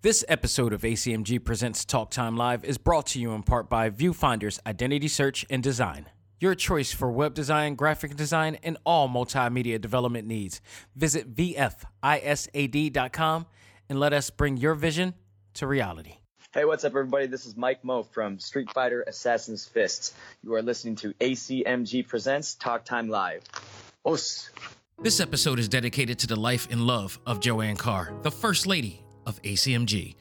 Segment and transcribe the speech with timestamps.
[0.00, 3.90] This episode of ACMG Presents Talk Time Live is brought to you in part by
[3.90, 6.06] Viewfinder's Identity Search and Design.
[6.38, 10.60] Your choice for web design, graphic design, and all multimedia development needs.
[10.94, 11.86] Visit VFISAD.com
[13.88, 15.14] and let us bring your vision
[15.54, 16.18] to reality.
[16.54, 17.26] Hey, what's up, everybody?
[17.26, 20.14] This is Mike Moh from Street Fighter Assassin's Fists.
[20.44, 23.42] You are listening to ACMG Presents Talk Time Live.
[24.04, 24.48] Os.
[25.00, 29.02] This episode is dedicated to the life and love of Joanne Carr, the First Lady
[29.28, 30.16] of ACMG.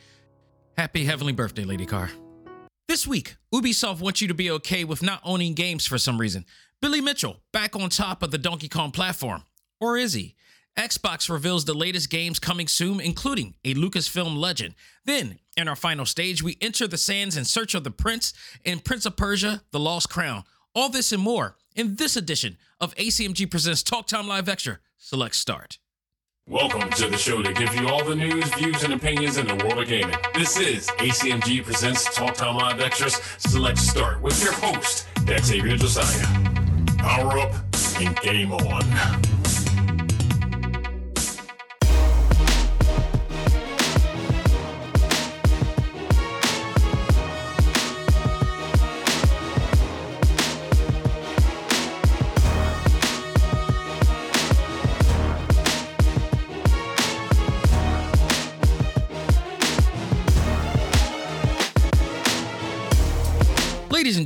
[0.77, 2.11] Happy heavenly birthday, Lady Carr.
[2.87, 6.45] This week, Ubisoft wants you to be okay with not owning games for some reason.
[6.81, 9.43] Billy Mitchell back on top of the Donkey Kong platform.
[9.81, 10.35] Or is he?
[10.77, 14.75] Xbox reveals the latest games coming soon, including a Lucasfilm legend.
[15.05, 18.79] Then, in our final stage, we enter the sands in search of the prince in
[18.79, 20.43] Prince of Persia, The Lost Crown.
[20.75, 24.77] All this and more in this edition of ACMG Presents Talk Time Live Extra.
[24.97, 25.79] Select Start.
[26.49, 29.55] Welcome to the show to give you all the news, views, and opinions in the
[29.55, 30.15] world of gaming.
[30.33, 36.25] This is ACMG Presents Talk Time Live Extras Select Start with your host, Xavier Josiah.
[36.99, 37.53] Power up
[37.99, 39.36] and game on.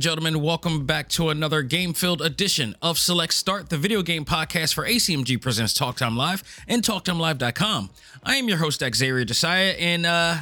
[0.02, 4.74] Gentlemen, welcome back to another game filled edition of Select Start, the video game podcast
[4.74, 7.88] for ACMG Presents Talk Time Live and TalkTimeLive.com.
[8.24, 10.38] I am your host, Xavier Desire, and uh,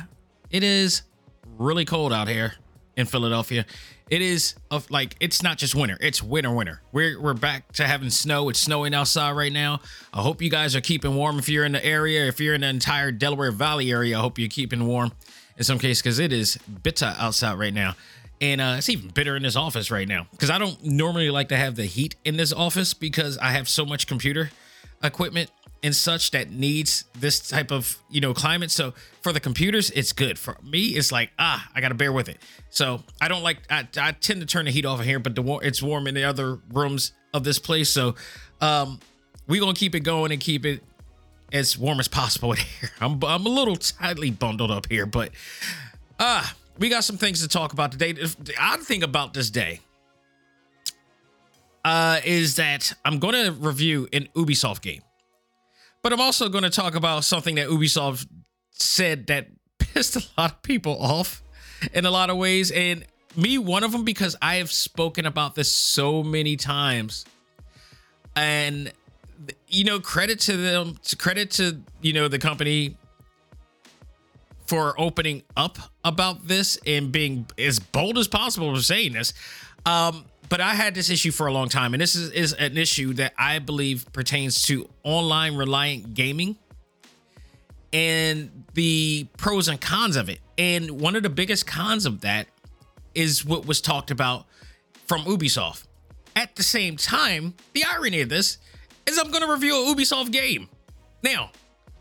[0.51, 1.03] it is
[1.59, 2.55] really cold out here
[2.97, 3.67] in Philadelphia.
[4.09, 6.81] It is of like it's not just winter; it's winter, winter.
[6.91, 8.49] We're we're back to having snow.
[8.49, 9.83] It's snowing outside right now.
[10.15, 11.39] I hope you guys are keeping warm.
[11.39, 14.39] If you're in the area, if you're in the entire Delaware Valley area, I hope
[14.39, 15.13] you're keeping warm.
[15.59, 17.95] In some case, because it is bitter outside right now
[18.41, 21.49] and uh, it's even bitter in this office right now because I don't normally like
[21.49, 24.51] to have the heat in this office because I have so much computer
[25.03, 25.51] equipment
[25.83, 28.71] and such that needs this type of you know climate.
[28.71, 30.39] So for the computers, it's good.
[30.39, 32.39] For me, it's like ah, I gotta bear with it.
[32.71, 33.59] So I don't like.
[33.71, 36.15] I, I tend to turn the heat off in here, but the it's warm in
[36.15, 37.91] the other rooms of this place.
[37.91, 38.15] So
[38.61, 39.01] um,
[39.47, 40.83] we gonna keep it going and keep it
[41.53, 42.91] as warm as possible here.
[43.01, 45.31] I'm I'm a little tightly bundled up here, but
[46.19, 48.13] ah we got some things to talk about today.
[48.13, 49.81] The odd thing about this day
[51.85, 55.03] uh, is that I'm going to review an Ubisoft game,
[56.03, 58.27] but I'm also going to talk about something that Ubisoft
[58.71, 59.49] said that
[59.79, 61.43] pissed a lot of people off
[61.93, 63.05] in a lot of ways, and
[63.37, 67.27] me one of them because I have spoken about this so many times,
[68.35, 68.91] and
[69.69, 72.97] you know, credit to them, credit to you know the company
[74.71, 79.35] for opening up about this and being as bold as possible for saying this.
[79.85, 82.79] Um, but I had this issue for a long time, and this is, is an
[82.79, 86.57] issue that I believe pertains to online reliant gaming
[87.93, 90.39] and the pros and cons of it.
[90.57, 92.47] And one of the biggest cons of that
[93.13, 94.47] is what was talked about
[95.09, 95.83] from Ubisoft.
[96.37, 98.59] At the same time, the irony of this
[99.05, 100.69] is I'm going to review a Ubisoft game.
[101.25, 101.51] Now,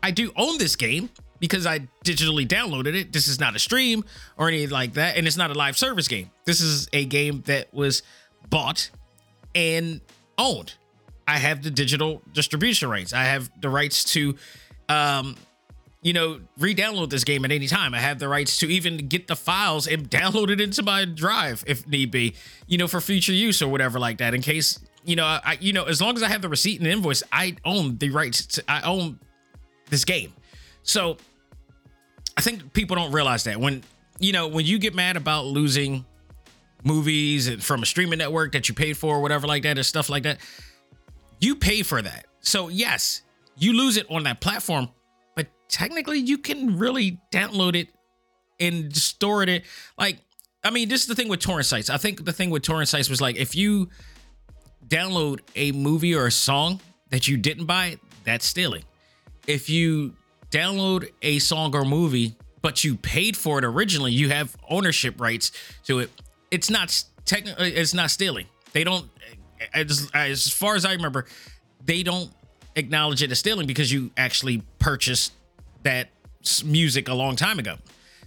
[0.04, 1.10] I do own this game
[1.40, 3.12] because I digitally downloaded it.
[3.12, 4.04] This is not a stream
[4.36, 6.30] or anything like that, and it's not a live service game.
[6.44, 8.02] This is a game that was
[8.48, 8.90] bought
[9.54, 10.00] and
[10.38, 10.74] owned.
[11.26, 13.12] I have the digital distribution rights.
[13.12, 14.36] I have the rights to,
[14.88, 15.36] um,
[16.02, 17.94] you know, re-download this game at any time.
[17.94, 21.64] I have the rights to even get the files and download it into my drive
[21.66, 22.34] if need be,
[22.66, 24.34] you know, for future use or whatever like that.
[24.34, 26.88] In case, you know, I, you know, as long as I have the receipt and
[26.88, 28.46] invoice, I own the rights.
[28.46, 29.20] To, I own
[29.88, 30.32] this game.
[30.82, 31.16] So
[32.40, 33.82] I think people don't realize that when
[34.18, 36.06] you know when you get mad about losing
[36.82, 40.08] movies from a streaming network that you paid for or whatever like that or stuff
[40.08, 40.38] like that,
[41.38, 42.24] you pay for that.
[42.40, 43.20] So yes,
[43.58, 44.88] you lose it on that platform,
[45.36, 47.88] but technically you can really download it
[48.58, 49.66] and store it.
[49.98, 50.20] Like,
[50.64, 51.90] I mean, this is the thing with torrent sites.
[51.90, 53.90] I think the thing with torrent sites was like if you
[54.88, 56.80] download a movie or a song
[57.10, 58.84] that you didn't buy, that's stealing.
[59.46, 60.14] If you
[60.50, 65.52] download a song or movie, but you paid for it originally, you have ownership rights
[65.84, 66.10] to it.
[66.50, 68.46] It's not technically it's not stealing.
[68.72, 69.08] They don't
[69.74, 71.26] as, as far as I remember,
[71.84, 72.30] they don't
[72.76, 75.32] acknowledge it as stealing because you actually purchased
[75.82, 76.08] that
[76.64, 77.76] music a long time ago.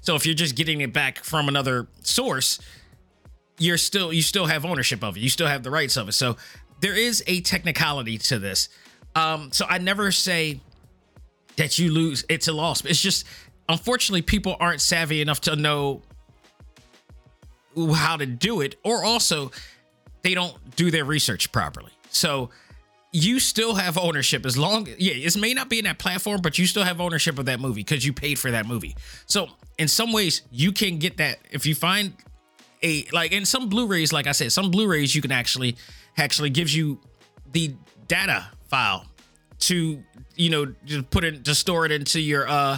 [0.02, 2.60] So if you're just getting it back from another source,
[3.58, 5.22] you're still you still have ownership of it.
[5.22, 6.14] You still have the rights of it.
[6.14, 6.38] So
[6.82, 8.70] there is a technicality to this.
[9.16, 10.60] Um, so I never say
[11.58, 12.84] that you lose, it's a loss.
[12.86, 13.26] It's just
[13.70, 16.02] unfortunately, people aren't savvy enough to know
[17.96, 19.52] how to do it, or also
[20.22, 21.92] they don't do their research properly.
[22.10, 22.50] So
[23.14, 26.58] you still have ownership as long yeah it may not be in that platform but
[26.58, 28.96] you still have ownership of that movie because you paid for that movie
[29.28, 29.48] so
[29.78, 32.14] in some ways you can get that if you find
[32.82, 35.78] a like in some blu-rays like i said some blu-rays you can actually
[36.18, 37.00] actually gives you
[37.52, 37.76] the
[38.08, 39.06] data file
[39.60, 40.04] to
[40.36, 42.78] you know to put it to store it into your uh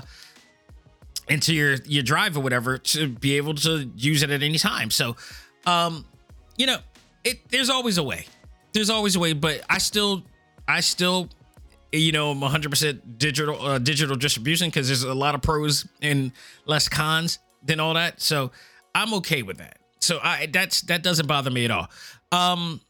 [1.28, 4.92] into your your drive or whatever to be able to use it at any time
[4.92, 5.16] so
[5.66, 6.06] um
[6.58, 6.78] you know
[7.24, 8.26] it there's always a way
[8.76, 10.22] there's always a way, but I still,
[10.68, 11.30] I still,
[11.94, 16.34] you know, I'm 100% digital uh, digital distribution because there's a lot of pros and
[16.66, 18.22] less cons than all that.
[18.22, 18.52] So
[18.94, 19.80] I'm okay with that.
[20.00, 21.88] So I that's that doesn't bother me at all.
[22.34, 22.82] Um,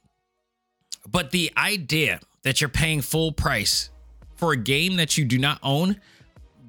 [1.08, 3.92] but the idea that you're paying full price
[4.36, 6.00] for a game that you do not own,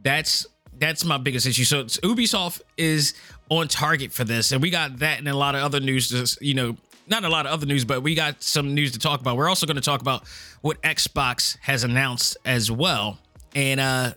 [0.03, 0.47] that's
[0.79, 1.65] that's my biggest issue.
[1.65, 3.15] So Ubisoft is
[3.49, 6.09] on target for this, and we got that and a lot of other news.
[6.11, 6.77] Just you know,
[7.07, 9.37] not a lot of other news, but we got some news to talk about.
[9.37, 10.27] We're also going to talk about
[10.61, 13.19] what Xbox has announced as well,
[13.55, 14.12] and uh,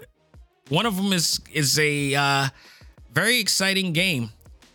[0.70, 2.48] one of them is is a uh,
[3.12, 4.30] very exciting game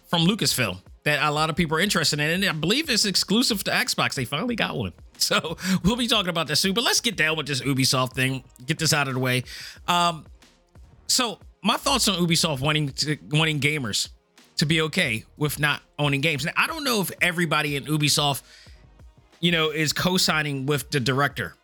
[0.06, 3.62] from Lucasfilm that a lot of people are interested in, and I believe it's exclusive
[3.64, 4.14] to Xbox.
[4.14, 4.92] They finally got one.
[5.24, 6.74] So we'll be talking about that soon.
[6.74, 8.44] But let's get down with this Ubisoft thing.
[8.66, 9.44] Get this out of the way.
[9.88, 10.26] Um,
[11.06, 14.08] so my thoughts on Ubisoft wanting to wanting gamers
[14.56, 16.44] to be okay with not owning games.
[16.44, 18.42] Now, I don't know if everybody in Ubisoft,
[19.40, 21.54] you know, is co-signing with the director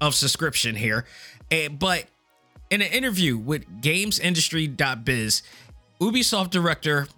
[0.00, 1.04] of subscription here,
[1.52, 2.06] uh, but
[2.70, 5.42] in an interview with GamesIndustry.biz,
[6.00, 7.08] Ubisoft director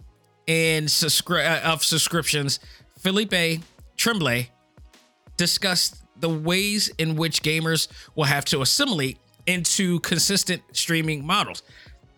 [0.48, 2.58] and subscri- uh, of subscriptions,
[2.98, 3.60] Philippe
[3.96, 4.50] Tremblay,
[5.36, 11.62] discussed the ways in which gamers will have to assimilate into consistent streaming models.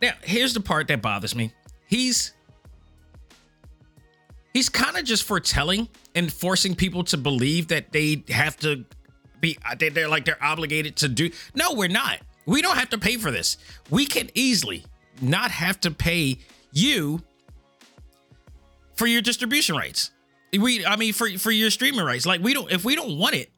[0.02, 1.52] Now, here's the part that bothers me.
[1.86, 2.32] He's
[4.52, 8.84] he's kind of just foretelling and forcing people to believe that they have to
[9.40, 13.16] be they're like they're obligated to do no we're not we don't have to pay
[13.16, 13.58] for this
[13.90, 14.84] we can easily
[15.20, 16.38] not have to pay
[16.72, 17.20] you
[18.94, 20.12] for your distribution rights
[20.58, 23.34] we i mean for for your streaming rights like we don't if we don't want
[23.34, 23.50] it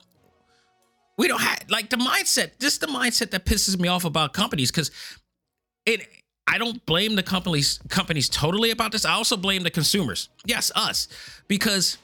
[1.18, 4.32] we don't have like the mindset this is the mindset that pisses me off about
[4.32, 4.90] companies because
[5.84, 6.06] it
[6.46, 9.04] I don't blame the companies companies totally about this.
[9.04, 10.28] I also blame the consumers.
[10.44, 11.08] Yes, us,
[11.48, 11.98] because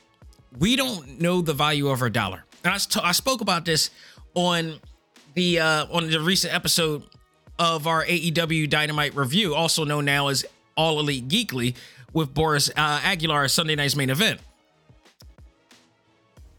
[0.58, 2.44] we don't know the value of our dollar.
[2.64, 3.90] And I, t- I spoke about this
[4.34, 4.80] on
[5.34, 7.04] the uh, on the recent episode
[7.58, 10.44] of our AEW Dynamite review, also known now as
[10.76, 11.76] All Elite Geekly,
[12.12, 14.40] with Boris uh, Aguilar, Sunday night's main event.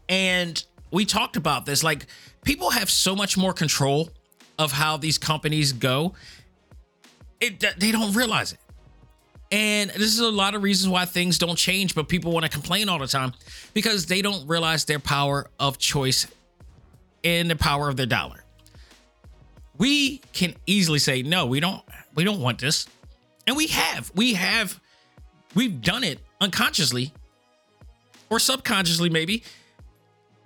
[0.08, 1.82] And we talked about this.
[1.82, 2.06] Like,
[2.44, 4.10] people have so much more control
[4.58, 6.14] of how these companies go
[7.44, 8.58] it they don't realize it.
[9.52, 12.50] And this is a lot of reasons why things don't change, but people want to
[12.50, 13.32] complain all the time
[13.72, 16.26] because they don't realize their power of choice
[17.22, 18.42] and the power of their dollar.
[19.78, 21.82] We can easily say, no, we don't,
[22.14, 22.86] we don't want this.
[23.46, 24.80] And we have, we have,
[25.54, 27.12] we've done it unconsciously
[28.30, 29.44] or subconsciously, maybe.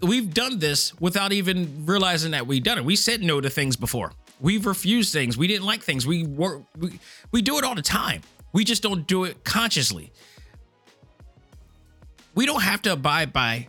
[0.00, 2.84] We've done this without even realizing that we've done it.
[2.84, 4.12] We said no to things before.
[4.40, 5.36] We've refused things.
[5.36, 6.06] We didn't like things.
[6.06, 7.00] We were we,
[7.32, 8.22] we do it all the time.
[8.52, 10.12] We just don't do it consciously.
[12.34, 13.66] We don't have to abide by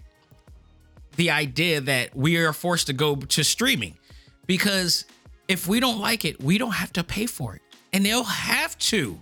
[1.16, 3.98] the idea that we are forced to go to streaming
[4.46, 5.06] because
[5.48, 7.62] if we don't like it, we don't have to pay for it.
[7.92, 9.20] And they'll have to.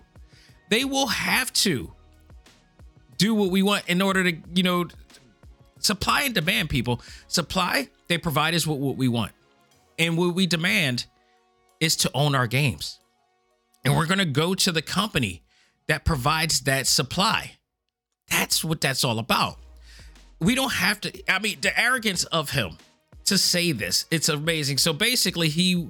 [0.70, 1.94] They will have to
[3.18, 4.86] do what we want in order to, you know,
[5.80, 7.02] supply and demand people.
[7.28, 9.32] Supply, they provide us with what we want.
[10.00, 11.06] And what we demand
[11.80, 13.00] is to own our games.
[13.84, 15.44] And we're going to go to the company
[15.88, 17.54] that provides that supply.
[18.30, 19.58] That's what that's all about.
[20.40, 22.78] We don't have to, I mean, the arrogance of him
[23.26, 24.78] to say this, it's amazing.
[24.78, 25.90] So basically, he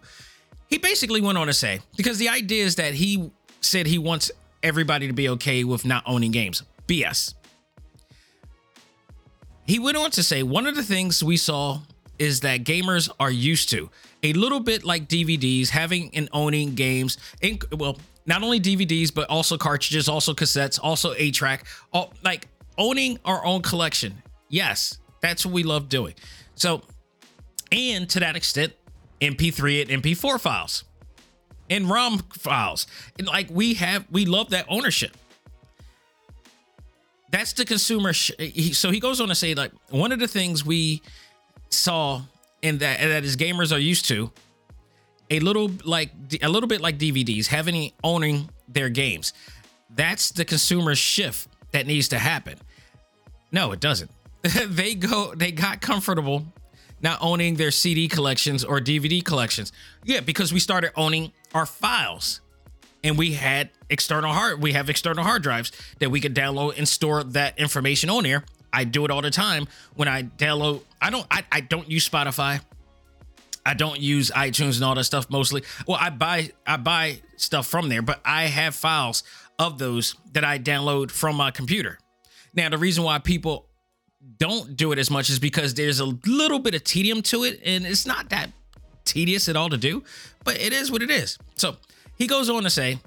[0.69, 4.31] he basically went on to say, because the idea is that he said he wants
[4.61, 6.63] everybody to be okay with not owning games.
[6.87, 7.33] BS.
[9.67, 11.81] He went on to say one of the things we saw
[12.17, 13.89] is that gamers are used to
[14.23, 17.17] a little bit like DVDs, having and owning games.
[17.41, 21.65] In, well, not only DVDs, but also cartridges, also cassettes, also a track,
[22.23, 22.47] like
[22.77, 24.23] owning our own collection.
[24.49, 26.15] Yes, that's what we love doing.
[26.55, 26.81] So,
[27.71, 28.73] and to that extent,
[29.21, 30.85] MP3 and MP4 files
[31.69, 32.87] and ROM files.
[33.19, 35.15] And like we have, we love that ownership.
[37.37, 38.13] That's the consumer.
[38.13, 41.03] Sh- he, so he goes on to say, like, one of the things we
[41.69, 42.23] saw
[42.63, 44.31] and that that his gamers are used to
[45.29, 46.09] a little like
[46.41, 49.33] a little bit like DVDs, having owning their games.
[49.91, 52.57] That's the consumer shift that needs to happen.
[53.51, 54.09] No, it doesn't.
[54.41, 56.43] they go they got comfortable
[57.01, 59.71] not owning their CD collections or DVD collections.
[60.03, 62.41] Yeah, because we started owning our files.
[63.07, 66.85] And we had external hard we have external hard drives that we could download and
[66.85, 68.43] store that information on there.
[68.73, 72.07] I do it all the time when I download I don't I, I don't use
[72.07, 72.59] Spotify.
[73.65, 75.63] I don't use iTunes and all that stuff mostly.
[75.87, 79.23] Well, I buy I buy stuff from there, but I have files
[79.57, 81.99] of those that I download from my computer.
[82.53, 83.67] Now, the reason why people
[84.37, 87.61] don't do it as much is because there's a little bit of tedium to it,
[87.63, 88.51] and it's not that
[89.05, 90.03] tedious at all to do,
[90.43, 91.37] but it is what it is.
[91.55, 91.77] So
[92.17, 92.99] he goes on to say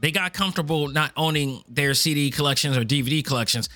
[0.00, 3.68] they got comfortable not owning their CD collections or DVD collections.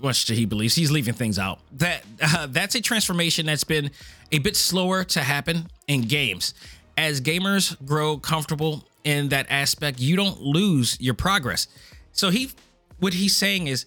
[0.00, 1.60] Much to he believes he's leaving things out.
[1.72, 3.90] That uh, that's a transformation that's been
[4.32, 6.54] a bit slower to happen in games.
[6.96, 11.68] As gamers grow comfortable in that aspect, you don't lose your progress.
[12.12, 12.50] So he,
[12.98, 13.86] what he's saying is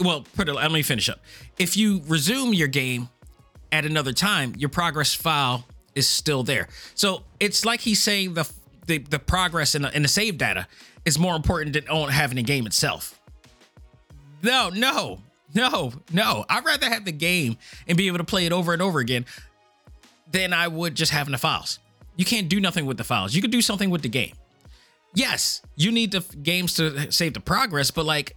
[0.00, 1.20] well, put it, let me finish up.
[1.58, 3.08] If you resume your game
[3.70, 6.68] at another time, your progress file is still there.
[6.94, 8.50] So it's like he's saying the
[8.86, 10.66] the, the progress in the, the save data
[11.04, 13.18] is more important than having the game itself.
[14.42, 15.20] No, no,
[15.54, 16.44] no, no.
[16.48, 17.56] I'd rather have the game
[17.86, 19.26] and be able to play it over and over again
[20.30, 21.78] than I would just having the files.
[22.16, 23.34] You can't do nothing with the files.
[23.34, 24.34] You could do something with the game.
[25.14, 28.36] Yes, you need the games to save the progress, but like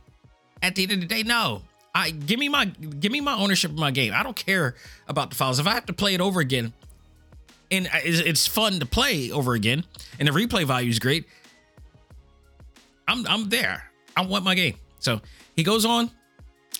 [0.61, 1.61] at the end of the day, no.
[1.95, 4.13] I give me my give me my ownership of my game.
[4.15, 4.75] I don't care
[5.07, 5.59] about the files.
[5.59, 6.73] If I have to play it over again,
[7.71, 9.83] and it's fun to play over again,
[10.19, 11.25] and the replay value is great,
[13.07, 13.89] I'm I'm there.
[14.15, 14.75] I want my game.
[14.99, 15.21] So
[15.55, 16.11] he goes on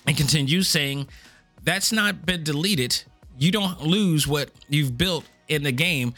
[0.06, 1.08] and continues saying,
[1.62, 3.02] "That's not been deleted.
[3.38, 6.14] You don't lose what you've built in the game,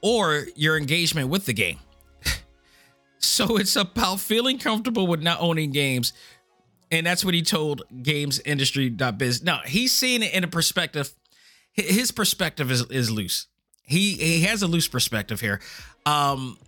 [0.00, 1.78] or your engagement with the game."
[3.18, 6.12] so it's about feeling comfortable with not owning games
[6.90, 9.42] and that's what he told gamesindustry.biz.
[9.42, 11.14] Now, he's seeing it in a perspective.
[11.72, 13.48] His perspective is, is loose.
[13.86, 15.60] He he has a loose perspective here.
[16.04, 16.58] Um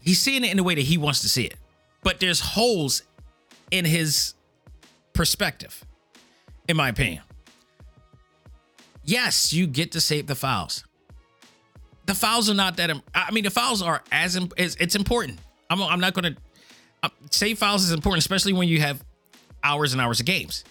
[0.00, 1.56] he's seeing it in the way that he wants to see it.
[2.02, 3.02] But there's holes
[3.70, 4.34] in his
[5.12, 5.84] perspective,
[6.68, 7.22] in my opinion.
[9.04, 10.84] Yes, you get to save the files.
[12.06, 12.90] The files are not that.
[13.14, 15.38] I mean, the files are as it's important.
[15.70, 16.40] I'm, I'm not going to
[17.02, 19.02] uh, save files is important, especially when you have
[19.62, 20.64] hours and hours of games.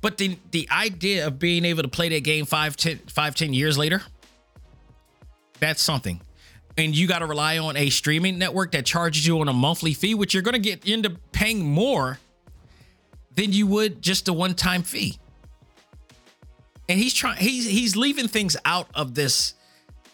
[0.00, 3.52] But the the idea of being able to play that game five, 10, five, 10
[3.52, 4.02] years later,
[5.60, 6.20] that's something.
[6.76, 9.94] And you got to rely on a streaming network that charges you on a monthly
[9.94, 12.18] fee, which you're going to get into paying more
[13.34, 15.18] than you would just a one-time fee.
[16.88, 19.54] And he's trying he's he's leaving things out of this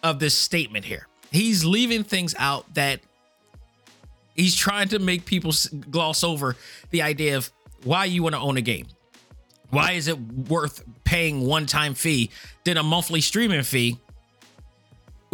[0.03, 1.07] of this statement here.
[1.31, 3.01] He's leaving things out that
[4.35, 5.53] He's trying to make people
[5.91, 6.57] gloss over
[6.91, 7.51] the idea of
[7.85, 8.87] why you want to own a game.
[9.71, 12.31] Why is it worth paying one time fee
[12.65, 13.99] than a monthly streaming fee,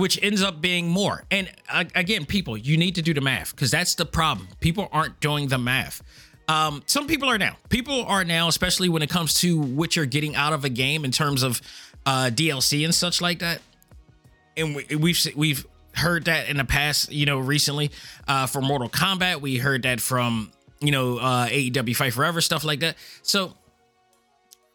[0.00, 1.24] which ends up being more?
[1.30, 4.48] And uh, again, people, you need to do the math because that's the problem.
[4.60, 6.02] People aren't doing the math.
[6.48, 7.56] Um, some people are now.
[7.68, 11.04] People are now, especially when it comes to what you're getting out of a game
[11.04, 11.60] in terms of
[12.06, 13.60] uh, DLC and such like that.
[14.56, 17.90] And we, we've we've heard that in the past, you know, recently
[18.26, 19.40] uh, for Mortal Kombat.
[19.40, 22.96] We heard that from, you know, uh, AEW Fight Forever, stuff like that.
[23.22, 23.54] So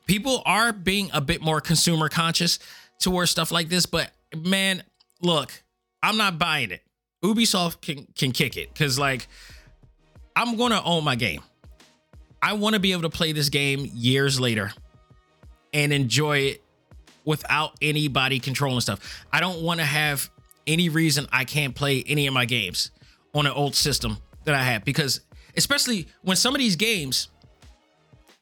[0.07, 2.59] people are being a bit more consumer conscious
[2.99, 3.85] towards stuff like this.
[3.85, 4.83] But man,
[5.21, 5.63] look,
[6.03, 6.81] I'm not buying it.
[7.23, 9.27] Ubisoft can, can kick it because, like,
[10.35, 11.41] I'm to own my game.
[12.41, 14.71] I want to be able to play this game years later
[15.73, 16.63] and enjoy it
[17.23, 19.25] without anybody controlling stuff.
[19.33, 20.29] I don't want to have
[20.67, 22.91] any reason I can't play any of my games
[23.33, 25.21] on an old system that I have because
[25.57, 27.29] especially when some of these games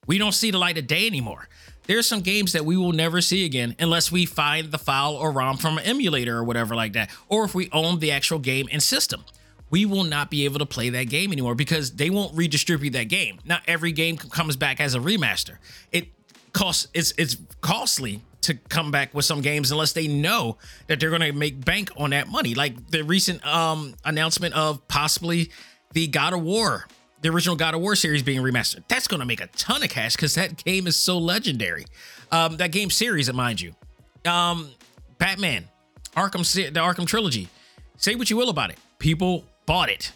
[0.06, 1.48] we don't see the light of day anymore.
[1.86, 5.32] There's some games that we will never see again unless we find the file or
[5.32, 8.68] ROM from an emulator or whatever like that, or if we own the actual game
[8.72, 9.24] and system.
[9.70, 13.06] We will not be able to play that game anymore because they won't redistribute that
[13.06, 13.40] game.
[13.44, 15.58] Not every game comes back as a remaster.
[15.92, 16.10] It
[16.54, 21.10] costs it's it's costly to come back with some games unless they know that they're
[21.10, 22.54] going to make bank on that money.
[22.54, 25.50] Like the recent um, announcement of possibly
[25.94, 26.86] the God of War,
[27.24, 28.84] the original God of War series being remastered.
[28.88, 31.86] That's going to make a ton of cash because that game is so legendary.
[32.32, 33.74] Um, that game series, mind you.
[34.26, 34.70] Um,
[35.18, 35.66] Batman,
[36.16, 37.48] Arkham, the Arkham trilogy.
[37.98, 38.78] Say what you will about it.
[39.00, 40.12] People bought it.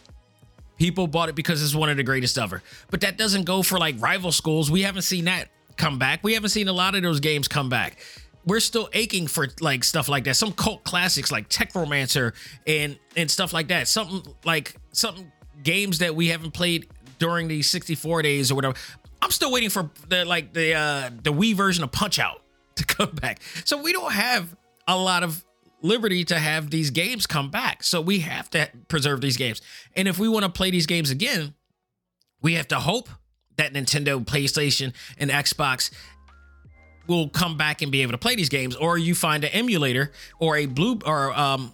[0.78, 2.62] People bought it because it's one of the greatest ever.
[2.92, 4.70] But that doesn't go for like rival schools.
[4.70, 5.48] We haven't seen that
[5.78, 6.24] come back.
[6.24, 7.98] We haven't seen a lot of those games come back.
[8.46, 10.36] we're still aching for like stuff like that.
[10.36, 12.34] Some cult classics like Technomancer
[12.66, 13.88] and and stuff like that.
[13.88, 15.32] Something like something
[15.64, 16.88] games that we haven't played
[17.19, 18.75] during these 64 days or whatever.
[19.21, 22.41] I'm still waiting for the like the uh the Wii version of Punch Out
[22.75, 23.41] to come back.
[23.65, 24.55] So we don't have
[24.88, 25.43] a lot of
[25.81, 27.83] liberty to have these games come back.
[27.83, 29.62] So we have to preserve these games.
[29.95, 31.53] And if we want to play these games again,
[32.41, 33.09] we have to hope
[33.57, 35.91] that Nintendo, PlayStation, and Xbox
[37.07, 40.12] will come back and be able to play these games, or you find an emulator
[40.39, 41.74] or a blue or um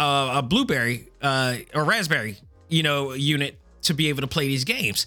[0.00, 2.38] uh, a blueberry uh, or raspberry,
[2.70, 5.06] you know, unit to be able to play these games.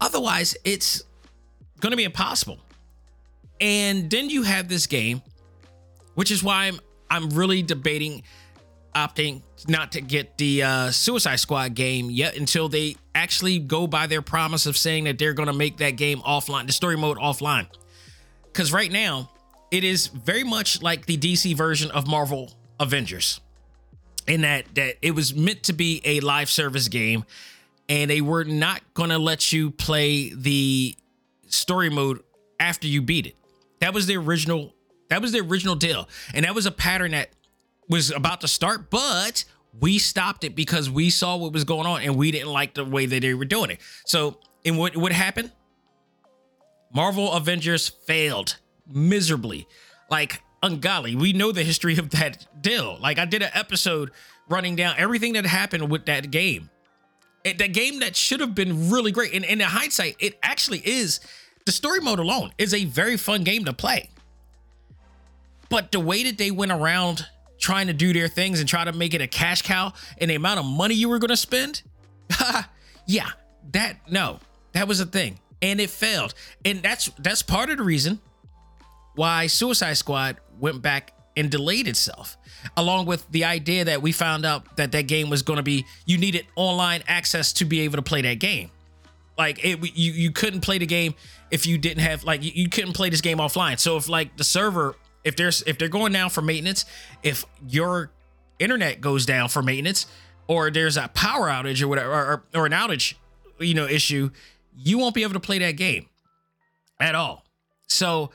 [0.00, 1.02] Otherwise, it's
[1.80, 2.58] going to be impossible.
[3.60, 5.22] And then you have this game,
[6.14, 8.22] which is why I'm I'm really debating
[8.94, 14.06] opting not to get the uh, Suicide Squad game yet until they actually go by
[14.06, 17.18] their promise of saying that they're going to make that game offline, the story mode
[17.18, 17.66] offline.
[18.44, 19.30] Because right now,
[19.70, 23.40] it is very much like the DC version of Marvel Avengers,
[24.26, 27.24] in that that it was meant to be a live service game,
[27.88, 30.96] and they were not going to let you play the
[31.46, 32.20] story mode
[32.58, 33.36] after you beat it.
[33.80, 34.74] That was the original.
[35.08, 37.30] That was the original deal, and that was a pattern that
[37.88, 39.44] was about to start, but
[39.80, 42.84] we stopped it because we saw what was going on and we didn't like the
[42.84, 43.80] way that they were doing it.
[44.04, 45.52] So, and what what happened?
[46.94, 48.56] Marvel Avengers failed
[48.88, 49.66] miserably,
[50.10, 51.14] like ungodly.
[51.14, 52.98] We know the history of that deal.
[53.00, 54.10] Like I did an episode
[54.48, 56.70] running down everything that happened with that game.
[57.46, 59.32] It, that game that should have been really great.
[59.32, 61.20] And, and in hindsight, it actually is.
[61.64, 64.10] The story mode alone is a very fun game to play.
[65.68, 67.26] But the way that they went around
[67.58, 70.34] trying to do their things and try to make it a cash cow and the
[70.34, 71.82] amount of money you were going to spend,
[73.06, 73.28] yeah,
[73.72, 74.40] that no,
[74.72, 76.34] that was a thing and it failed.
[76.64, 78.20] And that's that's part of the reason
[79.14, 82.36] why Suicide Squad went back and delayed itself,
[82.76, 85.84] along with the idea that we found out that that game was going to be
[86.06, 88.70] you needed online access to be able to play that game.
[89.36, 91.14] Like it, you you couldn't play the game
[91.50, 93.78] if you didn't have like you, you couldn't play this game offline.
[93.78, 94.96] So if like the server
[95.26, 96.84] if there's if they're going down for maintenance,
[97.22, 98.12] if your
[98.60, 100.06] internet goes down for maintenance,
[100.46, 103.14] or there's a power outage or whatever, or, or an outage,
[103.58, 104.30] you know, issue,
[104.76, 106.06] you won't be able to play that game
[107.00, 107.44] at all.
[107.88, 108.30] So,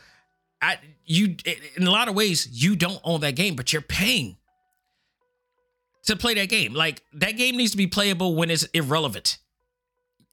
[0.61, 0.77] I
[1.11, 1.35] you
[1.75, 4.37] in a lot of ways you don't own that game, but you're paying
[6.03, 6.73] to play that game.
[6.73, 9.37] Like that game needs to be playable when it's irrelevant.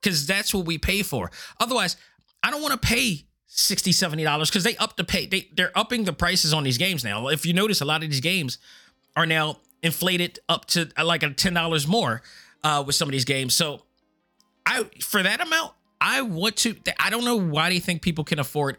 [0.02, 1.30] Cuz that's what we pay for.
[1.60, 1.96] Otherwise,
[2.42, 5.76] I don't want to pay 60 70 dollars because they up the pay they, they're
[5.76, 8.58] upping the prices on these games now if you notice a lot of these games
[9.16, 12.20] are now inflated up to uh, like a ten dollars more
[12.62, 13.86] uh with some of these games so
[14.66, 16.76] i for that amount I want to.
[16.98, 18.78] I don't know why they think people can afford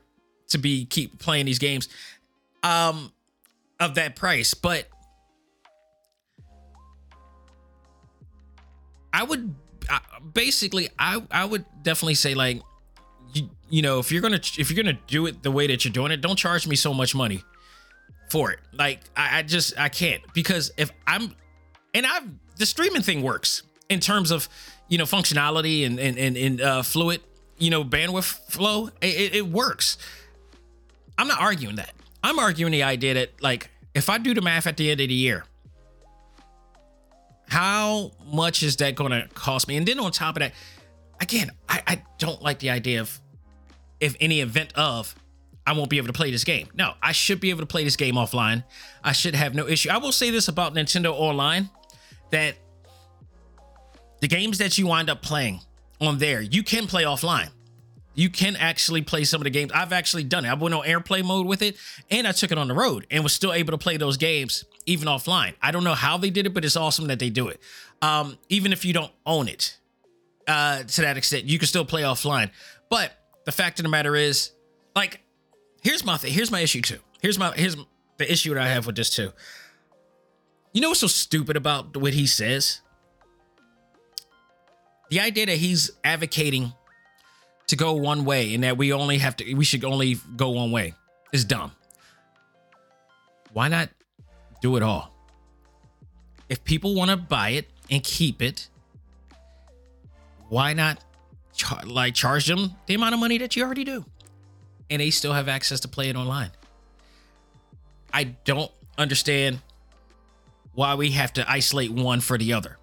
[0.49, 1.87] to be keep playing these games,
[2.63, 3.11] um,
[3.79, 4.53] of that price.
[4.53, 4.87] But
[9.13, 9.55] I would
[10.33, 12.61] basically, I I would definitely say like,
[13.33, 15.93] you you know, if you're gonna if you're gonna do it the way that you're
[15.93, 17.43] doing it, don't charge me so much money
[18.29, 18.59] for it.
[18.73, 21.35] Like I, I just I can't because if I'm
[21.93, 24.47] and I've the streaming thing works in terms of
[24.87, 27.21] you know functionality and and and, and uh, fluid
[27.57, 29.97] you know bandwidth flow it, it works
[31.19, 34.65] i'm not arguing that i'm arguing the idea that like if i do the math
[34.65, 35.45] at the end of the year
[37.47, 40.53] how much is that going to cost me and then on top of that
[41.19, 43.19] again I, I don't like the idea of
[43.99, 45.15] if any event of
[45.69, 46.67] I won't be able to play this game.
[46.73, 48.63] No, I should be able to play this game offline.
[49.03, 49.91] I should have no issue.
[49.91, 51.69] I will say this about Nintendo Online
[52.31, 52.55] that
[54.19, 55.61] the games that you wind up playing
[56.01, 57.49] on there, you can play offline.
[58.15, 59.71] You can actually play some of the games.
[59.73, 60.49] I've actually done it.
[60.49, 61.77] I went on airplay mode with it
[62.09, 64.65] and I took it on the road and was still able to play those games
[64.85, 65.53] even offline.
[65.61, 67.61] I don't know how they did it, but it's awesome that they do it.
[68.01, 69.77] Um, even if you don't own it
[70.47, 72.49] uh, to that extent, you can still play offline.
[72.89, 73.11] But
[73.45, 74.51] the fact of the matter is,
[74.95, 75.21] like,
[75.81, 76.33] here's my thing.
[76.33, 76.99] Here's my issue too.
[77.21, 77.75] Here's my here's
[78.17, 79.31] the issue that I have with this too.
[80.73, 82.81] You know what's so stupid about what he says?
[85.09, 86.73] the idea that he's advocating
[87.69, 90.71] to go one way and that we only have to we should only go one
[90.71, 90.93] way
[91.31, 91.71] is dumb.
[93.53, 93.89] Why not
[94.61, 95.13] do it all?
[96.49, 98.67] If people want to buy it and keep it,
[100.49, 101.03] why not
[101.53, 104.03] char- like charge them the amount of money that you already do?
[104.89, 106.49] And they still have access to play it online.
[108.11, 109.59] I don't understand
[110.73, 112.79] why we have to isolate one for the other.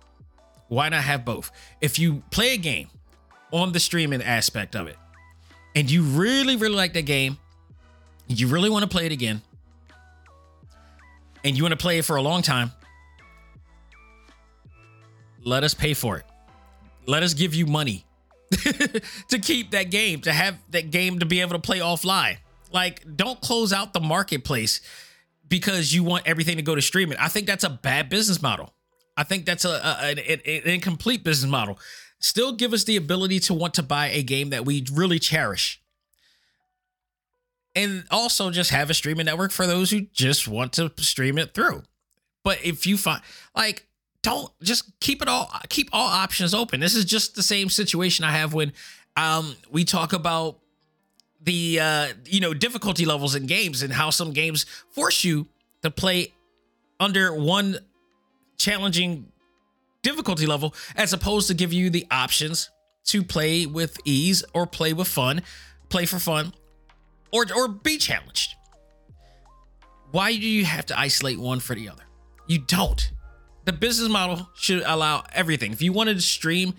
[0.69, 1.51] Why not have both?
[1.81, 2.89] If you play a game
[3.57, 4.97] on the streaming aspect of it,
[5.75, 7.39] and you really, really like that game,
[8.29, 9.43] you really want to play it again,
[11.45, 12.73] and you want to play it for a long time,
[15.45, 16.25] let us pay for it.
[17.07, 18.05] Let us give you money
[18.51, 22.39] to keep that game, to have that game to be able to play offline.
[22.73, 24.81] Like, don't close out the marketplace
[25.49, 27.17] because you want everything to go to streaming.
[27.19, 28.73] I think that's a bad business model.
[29.17, 31.79] I think that's a, a an, an incomplete business model.
[32.27, 35.81] Still give us the ability to want to buy a game that we really cherish.
[37.77, 41.55] And also just have a streaming network for those who just want to stream it
[41.55, 41.85] through.
[42.43, 43.23] But if you find
[43.55, 43.87] like
[44.23, 46.81] don't just keep it all keep all options open.
[46.81, 48.73] This is just the same situation I have when
[49.17, 50.59] um we talk about
[51.41, 55.47] the uh you know difficulty levels in games and how some games force you
[55.83, 56.35] to play
[56.99, 57.79] under one
[58.59, 59.31] challenging
[60.07, 62.71] difficulty level as opposed to give you the options
[63.07, 65.43] to play with ease or play with fun,
[65.89, 66.55] play for fun,
[67.33, 68.55] or or be challenged.
[70.13, 72.05] Why do you have to isolate one for the other?
[72.47, 73.11] You don't.
[73.65, 75.73] The business model should allow everything.
[75.73, 76.75] If you wanted to stream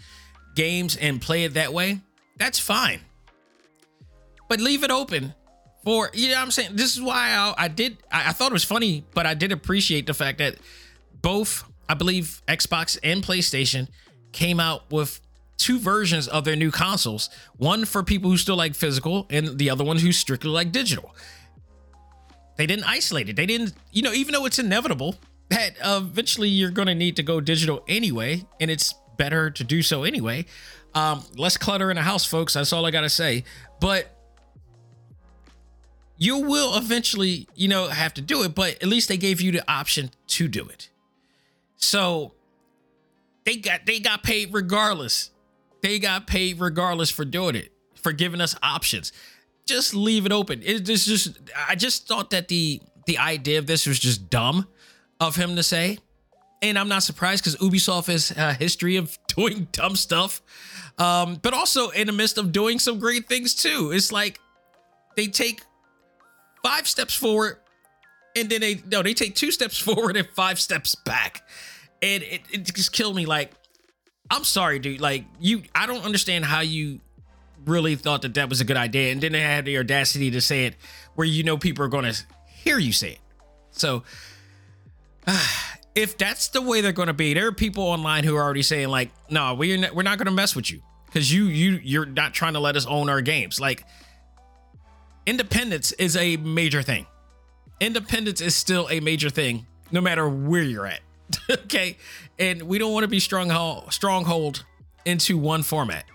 [0.55, 1.99] games and play it that way,
[2.37, 3.01] that's fine.
[4.47, 5.33] But leave it open
[5.83, 6.71] for you know what I'm saying.
[6.75, 7.97] This is why I, I did.
[8.09, 10.55] I, I thought it was funny, but I did appreciate the fact that
[11.21, 13.87] both, I believe, Xbox and PlayStation
[14.31, 15.21] came out with
[15.57, 17.29] two versions of their new consoles.
[17.57, 21.15] One for people who still like physical, and the other one who strictly like digital.
[22.57, 23.35] They didn't isolate it.
[23.35, 25.15] They didn't, you know, even though it's inevitable
[25.49, 29.81] that eventually you're going to need to go digital anyway, and it's better to do
[29.81, 30.45] so anyway.
[30.93, 32.53] Um, less clutter in the house, folks.
[32.53, 33.43] That's all I got to say.
[33.79, 34.13] But
[36.17, 39.51] you will eventually, you know, have to do it, but at least they gave you
[39.51, 40.89] the option to do it.
[41.77, 42.33] So
[43.45, 45.31] they got they got paid regardless.
[45.81, 49.13] They got paid regardless for doing it, for giving us options.
[49.65, 50.61] Just leave it open.
[50.63, 51.37] It's just
[51.67, 54.67] I just thought that the the idea of this was just dumb
[55.19, 55.99] of him to say.
[56.61, 60.41] And I'm not surprised because Ubisoft has a history of doing dumb stuff,
[60.97, 63.91] um, but also in the midst of doing some great things too.
[63.93, 64.39] It's like
[65.15, 65.61] they take
[66.63, 67.57] five steps forward
[68.35, 71.46] and then they no they take two steps forward and five steps back
[72.01, 73.51] and it, it just killed me like
[74.29, 75.01] i'm sorry dude.
[75.01, 76.99] Like you i don't understand how you
[77.65, 80.65] really thought that that was a good idea and they had the audacity to say
[80.65, 80.75] it
[81.15, 82.15] where you know people are going to
[82.47, 83.19] hear you say it.
[83.71, 84.03] So
[85.25, 85.45] uh,
[85.95, 88.61] if that's the way they're going to be there are people online who are already
[88.61, 91.79] saying like no we're not, we're not going to mess with you because you you
[91.83, 93.59] you're not trying to let us own our games.
[93.59, 93.83] Like
[95.25, 97.05] independence is a major thing.
[97.79, 101.01] Independence is still a major thing no matter where you're at
[101.49, 101.97] okay?
[102.39, 104.65] And we don't want to be stronghold stronghold
[105.05, 106.05] into one format.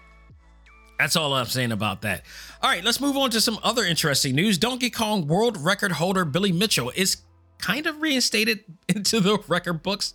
[0.98, 2.25] That's all i'm saying about that.
[2.62, 4.59] All right let's move on to some other interesting news.
[4.59, 7.22] Donkey kong world record holder billy mitchell is
[7.59, 10.14] kind of reinstated into the record books.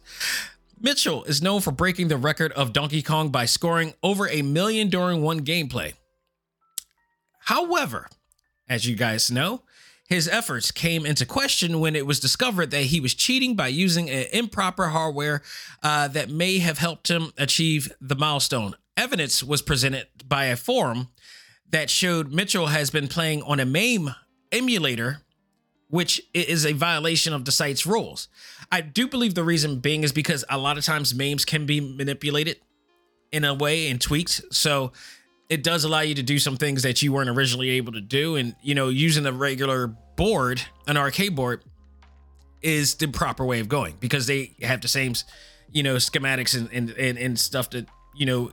[0.80, 4.90] Mitchell is known for breaking the record of donkey kong by scoring over a million
[4.90, 5.94] during one gameplay.
[7.40, 8.08] However
[8.70, 9.64] as you guys know
[10.08, 14.10] his efforts came into question when it was discovered that he was cheating by using
[14.10, 15.42] an improper hardware
[15.84, 18.74] uh, that may have helped him achieve the milestone.
[18.96, 21.10] Evidence was presented by a forum
[21.70, 24.16] that showed Mitchell has been playing on a MAME
[24.54, 25.24] emulator,
[25.90, 28.30] which is a violation of the site's rules.
[28.72, 31.82] I do believe the reason being is because a lot of times MAMEs can be
[31.82, 32.62] manipulated
[33.34, 34.42] in a way and tweaked.
[34.52, 34.94] So
[35.50, 38.36] it does allow you to do some things that you weren't originally able to do.
[38.36, 41.64] And, you know, using a regular board, an arcade board,
[42.62, 45.14] is the proper way of going because they have the same,
[45.72, 48.52] you know, schematics and, and, and, and stuff that, you know,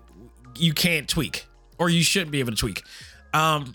[0.57, 1.47] you can't tweak
[1.79, 2.83] or you shouldn't be able to tweak.
[3.33, 3.75] Um,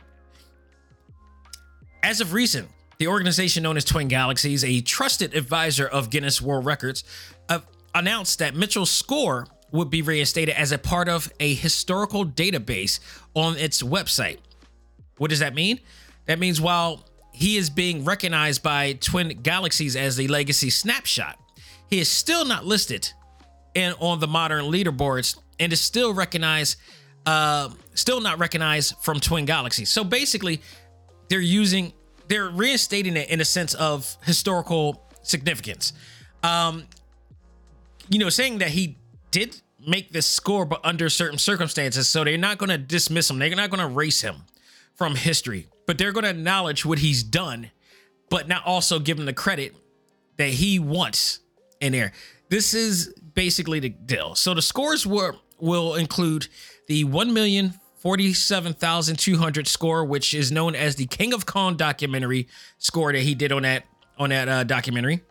[2.04, 6.66] as of recent, the organization known as Twin Galaxies, a trusted advisor of Guinness World
[6.66, 7.04] Records,
[7.50, 7.60] uh,
[7.94, 13.00] announced that Mitchell's score would be reinstated as a part of a historical database
[13.34, 14.40] on its website.
[15.18, 15.80] What does that mean?
[16.26, 21.40] That means while he is being recognized by Twin Galaxies as the legacy snapshot,
[21.90, 23.12] he is still not listed
[23.76, 26.78] in on the modern leaderboards and is still recognized
[27.26, 29.90] uh still not recognized from Twin Galaxies.
[29.90, 30.62] So basically,
[31.30, 31.94] they're using
[32.28, 35.94] they're reinstating it in a sense of historical significance.
[36.44, 36.86] Um
[38.10, 38.98] you know, saying that he
[39.32, 42.10] did make this score, but under certain circumstances.
[42.10, 43.40] So they're not going to dismiss him.
[43.40, 44.44] They're not going to erase him
[44.96, 47.72] from history, but they're going to acknowledge what he's done,
[48.30, 49.76] but not also give him the credit
[50.38, 51.40] that he wants
[51.80, 52.12] in there.
[52.50, 54.36] This is basically the deal.
[54.36, 56.48] So the scores were will include
[56.88, 63.36] the 1,047,200 score, which is known as the King of Kong documentary score that he
[63.36, 63.84] did on that
[64.18, 65.22] on that uh, documentary.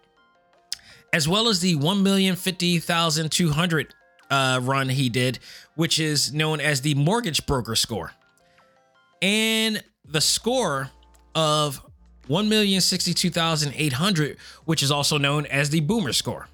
[1.12, 3.90] As well as the 1,050,200
[4.31, 5.38] uh, run he did,
[5.75, 8.12] which is known as the mortgage broker score.
[9.23, 10.90] And the score
[11.35, 11.83] of
[12.29, 16.49] 1,062,800, which is also known as the boomer score.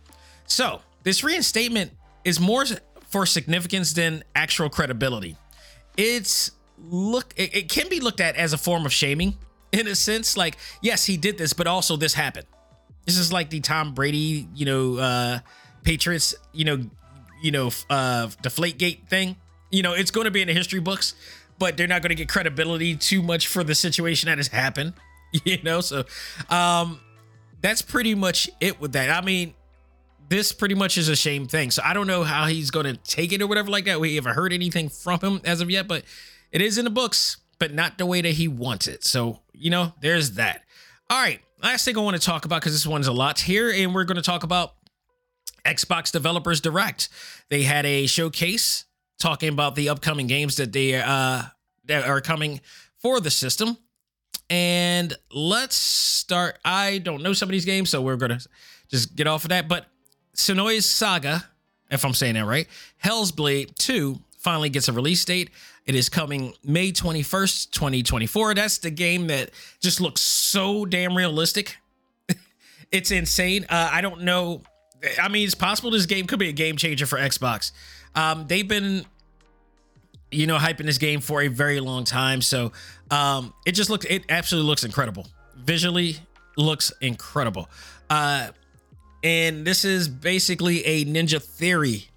[0.47, 1.93] So, this reinstatement
[2.25, 2.65] is more
[3.09, 5.37] for significance than actual credibility.
[5.97, 9.39] It's look it, it can be looked at as a form of shaming
[9.73, 12.47] in a sense like yes, he did this, but also this happened.
[13.05, 15.39] This is like the Tom Brady, you know, uh
[15.83, 16.79] Patriots, you know,
[17.43, 19.37] you know, uh deflate gate thing.
[19.71, 21.15] You know, it's going to be in the history books,
[21.59, 24.95] but they're not going to get credibility too much for the situation that has happened.
[25.45, 26.05] You know, so
[26.49, 27.01] um
[27.61, 29.11] that's pretty much it with that.
[29.11, 29.55] I mean,
[30.29, 31.71] this pretty much is a shame thing.
[31.71, 34.01] So I don't know how he's going to take it or whatever like that.
[34.01, 36.05] We haven't heard anything from him as of yet, but
[36.53, 39.05] it is in the books, but not the way that he wants it.
[39.05, 40.63] So, you know, there's that.
[41.11, 41.41] All right.
[41.65, 44.05] Last thing I want to talk about, because this one's a lot here, and we're
[44.05, 44.75] going to talk about
[45.65, 47.09] Xbox Developers Direct.
[47.49, 48.85] They had a showcase
[49.19, 51.45] talking about the upcoming games that they uh
[51.87, 52.61] that are coming
[52.99, 53.79] for the system.
[54.51, 56.59] And let's start.
[56.67, 58.41] I don't know some of these games, so we're gonna
[58.91, 59.67] just get off of that.
[59.67, 59.87] But
[60.37, 61.49] Senua's Saga,
[61.91, 62.69] if I'm saying that right,
[63.03, 65.51] Hellblade 2 finally gets a release date.
[65.87, 68.55] It is coming May 21st, 2024.
[68.55, 71.79] That's the game that just looks so damn realistic.
[72.93, 73.65] it's insane.
[73.65, 74.63] Uh, I don't know.
[75.21, 77.73] I mean, it's possible this game could be a game changer for Xbox.
[78.15, 79.05] Um, they've been,
[80.31, 82.41] you know, hyping this game for a very long time.
[82.43, 82.73] So
[83.11, 85.27] um, it just looks, it absolutely looks incredible.
[85.57, 86.19] Visually
[86.57, 87.69] looks incredible.
[88.11, 88.49] Uh,
[89.23, 92.09] and this is basically a Ninja Theory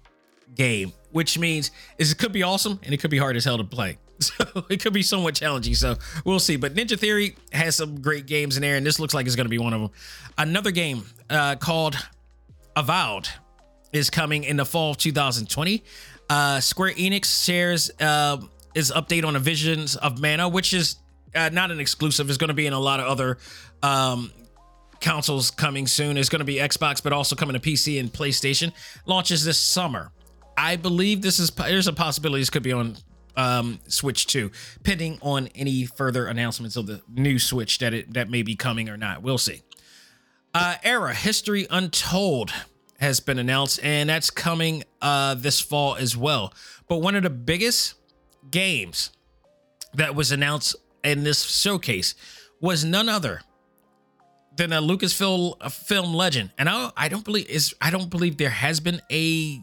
[0.54, 3.58] game, which means is it could be awesome and it could be hard as hell
[3.58, 3.98] to play.
[4.20, 4.34] So
[4.68, 5.76] it could be somewhat challenging.
[5.76, 5.94] So
[6.24, 6.56] we'll see.
[6.56, 9.44] But Ninja Theory has some great games in there, and this looks like it's going
[9.44, 9.90] to be one of them.
[10.36, 11.96] Another game uh, called
[12.74, 13.28] Avowed
[13.92, 15.84] is coming in the fall of 2020.
[16.28, 18.38] Uh, Square Enix shares uh,
[18.74, 20.96] is update on the Visions of Mana, which is
[21.34, 22.28] uh, not an exclusive.
[22.28, 23.38] It's going to be in a lot of other
[23.82, 24.32] um,
[25.00, 26.16] consoles coming soon.
[26.16, 28.72] It's going to be Xbox, but also coming to PC and PlayStation.
[29.06, 30.10] Launches this summer.
[30.58, 32.96] I believe this is there's a possibility this could be on
[33.36, 34.50] um, Switch too,
[34.82, 38.88] pending on any further announcements of the new Switch that it that may be coming
[38.88, 39.22] or not.
[39.22, 39.62] We'll see.
[40.52, 42.52] Uh, Ara History Untold
[42.98, 46.52] has been announced, and that's coming uh, this fall as well.
[46.88, 47.94] But one of the biggest
[48.50, 49.10] games
[49.94, 52.16] that was announced in this showcase
[52.60, 53.42] was none other
[54.56, 56.50] than a Lucasfilm film legend.
[56.58, 59.62] And I, I don't believe is I don't believe there has been a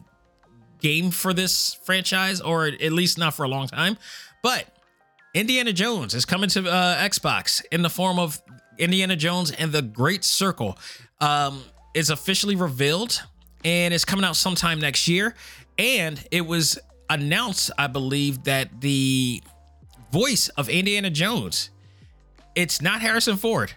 [0.80, 3.96] game for this franchise, or at least not for a long time.
[4.42, 4.66] But
[5.34, 8.40] Indiana Jones is coming to uh, Xbox in the form of
[8.78, 10.78] Indiana Jones and the Great Circle.
[11.20, 11.62] Um,
[11.96, 13.22] is officially revealed
[13.64, 15.34] and it's coming out sometime next year.
[15.78, 19.42] And it was announced, I believe, that the
[20.12, 21.70] voice of Indiana Jones,
[22.54, 23.72] it's not Harrison Ford.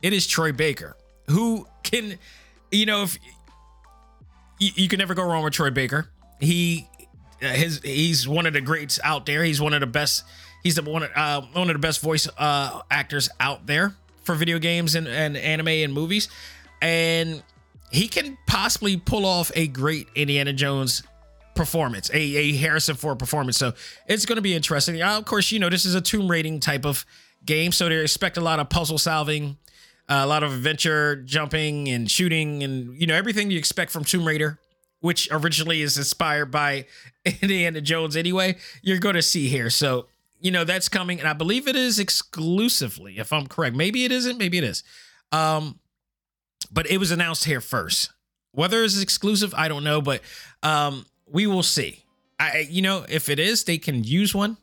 [0.00, 0.96] It is Troy Baker,
[1.28, 2.18] who can,
[2.70, 3.18] you know, if
[4.60, 6.08] you, you can never go wrong with Troy Baker.
[6.38, 6.88] He
[7.40, 9.42] his he's one of the greats out there.
[9.42, 10.24] He's one of the best.
[10.62, 14.58] He's the one uh, one of the best voice uh, actors out there for video
[14.58, 16.28] games and, and anime and movies,
[16.80, 17.42] and
[17.90, 21.02] he can possibly pull off a great Indiana Jones
[21.54, 23.56] performance, a, a Harrison Ford performance.
[23.58, 23.72] So
[24.06, 25.00] it's going to be interesting.
[25.02, 27.04] Uh, of course, you know this is a tomb raiding type of
[27.44, 29.69] game, so they expect a lot of puzzle solving, uh,
[30.10, 34.26] a lot of adventure, jumping and shooting, and you know everything you expect from Tomb
[34.26, 34.58] Raider,
[35.00, 36.86] which originally is inspired by
[37.24, 38.16] Indiana Jones.
[38.16, 39.70] Anyway, you're going to see here.
[39.70, 40.08] So
[40.40, 43.76] you know that's coming, and I believe it is exclusively, if I'm correct.
[43.76, 44.36] Maybe it isn't.
[44.36, 44.82] Maybe it is.
[45.32, 45.78] Um,
[46.72, 48.10] but it was announced here first.
[48.52, 50.22] Whether it's exclusive, I don't know, but
[50.64, 52.04] um, we will see.
[52.40, 54.56] I, you know, if it is, they can use one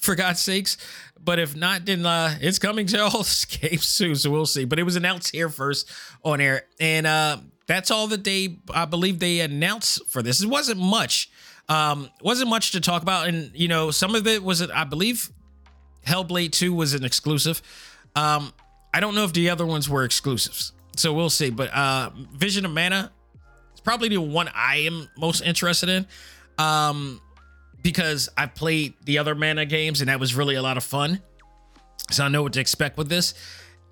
[0.00, 0.78] for God's sakes.
[1.24, 4.64] But if not, then uh, it's coming to all games soon, so we'll see.
[4.64, 5.90] But it was announced here first
[6.22, 10.42] on air, and uh, that's all that they, I believe, they announced for this.
[10.42, 11.30] It wasn't much,
[11.68, 15.30] um, wasn't much to talk about, and you know, some of it was, I believe,
[16.06, 17.62] Hellblade Two was an exclusive.
[18.14, 18.52] Um,
[18.92, 21.50] I don't know if the other ones were exclusives, so we'll see.
[21.50, 23.10] But uh, Vision of Mana
[23.74, 26.06] is probably the one I am most interested in.
[26.58, 27.20] Um,
[27.84, 31.20] because I played the other Mana games and that was really a lot of fun.
[32.10, 33.34] So I know what to expect with this.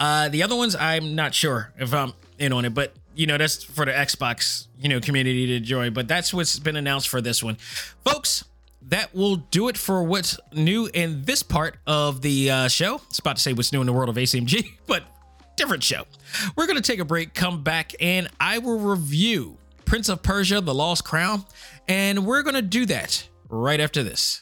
[0.00, 3.36] Uh, the other ones, I'm not sure if I'm in on it, but you know,
[3.36, 5.90] that's for the Xbox, you know, community to enjoy.
[5.90, 7.56] But that's what's been announced for this one.
[8.04, 8.44] Folks,
[8.88, 12.96] that will do it for what's new in this part of the uh, show.
[13.10, 15.04] It's about to say what's new in the world of ACMG, but
[15.56, 16.06] different show.
[16.56, 20.62] We're going to take a break, come back, and I will review Prince of Persia
[20.62, 21.44] The Lost Crown.
[21.86, 24.41] And we're going to do that right after this.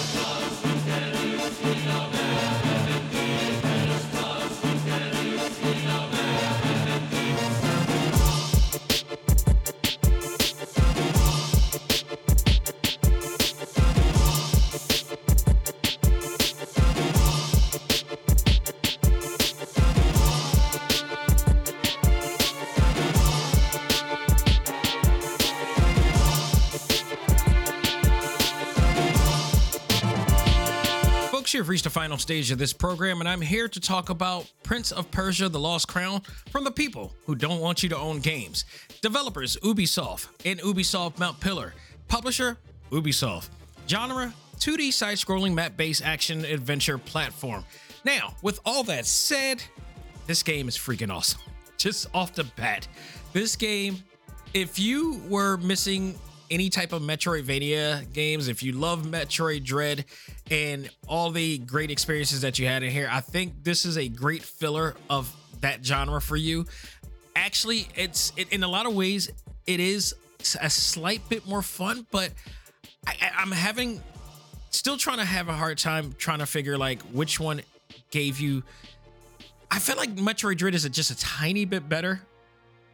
[31.61, 34.91] You've reached the final stage of this program, and I'm here to talk about Prince
[34.91, 38.65] of Persia The Lost Crown from the people who don't want you to own games.
[39.03, 41.75] Developers Ubisoft and Ubisoft Montpellier.
[42.07, 42.57] Publisher
[42.89, 43.49] Ubisoft.
[43.87, 47.63] Genre 2D side scrolling map based action adventure platform.
[48.05, 49.63] Now, with all that said,
[50.25, 51.41] this game is freaking awesome.
[51.77, 52.87] Just off the bat,
[53.33, 53.97] this game,
[54.55, 56.17] if you were missing
[56.49, 60.05] any type of Metroidvania games, if you love Metroid Dread
[60.51, 64.09] and all the great experiences that you had in here, I think this is a
[64.09, 66.65] great filler of that genre for you.
[67.35, 69.31] Actually, it's it, in a lot of ways
[69.65, 70.13] it is
[70.59, 72.31] a slight bit more fun, but
[73.07, 74.01] I, I'm having
[74.69, 77.61] still trying to have a hard time trying to figure like which one
[78.09, 78.63] gave you.
[79.69, 82.21] I feel like Metroid Dread is just a tiny bit better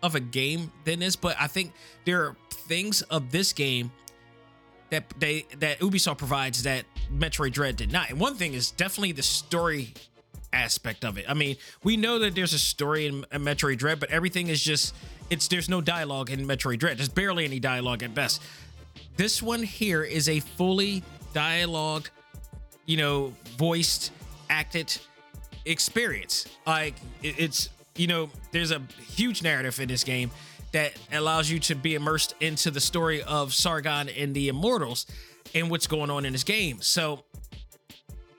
[0.03, 1.73] of a game than this, but I think
[2.05, 3.91] there are things of this game
[4.89, 8.09] that they that Ubisoft provides that Metroid Dread did not.
[8.09, 9.93] And one thing is definitely the story
[10.53, 11.25] aspect of it.
[11.27, 14.63] I mean, we know that there's a story in, in Metroid Dread, but everything is
[14.63, 14.95] just
[15.29, 16.97] it's there's no dialogue in Metroid Dread.
[16.97, 18.41] There's barely any dialogue at best.
[19.17, 22.09] This one here is a fully dialogue,
[22.85, 24.11] you know, voiced,
[24.49, 24.95] acted
[25.65, 26.47] experience.
[26.65, 30.29] Like it- it's you know, there's a huge narrative in this game
[30.77, 35.07] that allows you to be immersed into the story of Sargon and the Immortals
[35.55, 36.83] and what's going on in this game.
[36.83, 37.23] So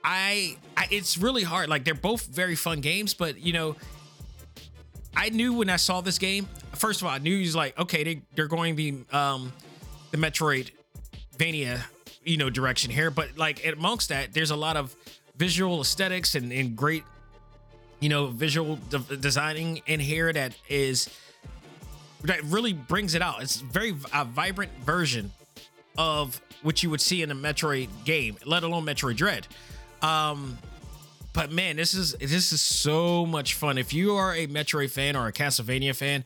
[0.05, 1.68] I, I it's really hard.
[1.68, 3.74] Like they're both very fun games, but you know,
[5.16, 6.46] I knew when I saw this game.
[6.77, 9.53] First of all, I knew he was like, okay, they, they're going the um
[10.12, 11.81] the Metroidvania,
[12.22, 13.11] you know, direction here.
[13.11, 14.94] But like amongst that, there's a lot of
[15.37, 17.03] visual aesthetics and, and great,
[17.98, 21.09] you know, visual de- designing in here that is
[22.24, 23.42] that really brings it out.
[23.42, 25.33] It's very a vibrant version
[25.96, 29.46] of what you would see in a Metroid game, let alone Metroid Dread.
[30.02, 30.59] Um,
[31.33, 33.78] but man, this is this is so much fun.
[33.78, 36.24] If you are a Metroid fan or a Castlevania fan,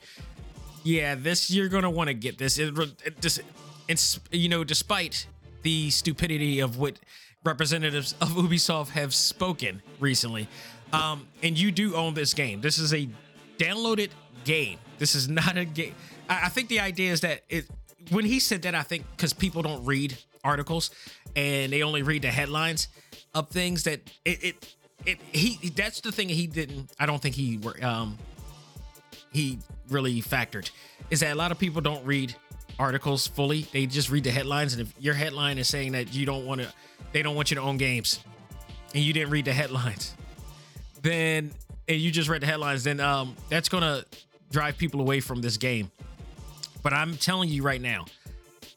[0.85, 2.59] yeah, this you're gonna want to get this.
[2.59, 3.41] It, it just,
[3.89, 5.27] it's you know, despite
[5.63, 6.99] the stupidity of what
[7.45, 10.49] representatives of Ubisoft have spoken recently,
[10.93, 12.61] um, and you do own this game.
[12.61, 13.09] This is a
[13.59, 14.11] downloaded
[14.45, 14.79] game.
[14.99, 15.95] This is not a game.
[16.29, 17.67] I, I think the idea is that it.
[18.11, 20.91] When he said that, I think because people don't read articles
[21.37, 22.89] and they only read the headlines
[23.33, 26.91] of things that it it, it he that's the thing he didn't.
[26.99, 28.19] I don't think he um
[29.33, 30.71] he really factored
[31.11, 32.35] is that a lot of people don't read
[32.79, 33.67] articles fully.
[33.73, 36.63] They just read the headlines, and if your headline is saying that you don't want
[36.63, 36.69] to,
[37.13, 38.21] they don't want you to own games,
[38.95, 40.15] and you didn't read the headlines,
[41.03, 41.53] then
[41.89, 44.05] and you just read the headlines, then um that's gonna
[44.51, 45.91] drive people away from this game.
[46.83, 48.07] But I'm telling you right now,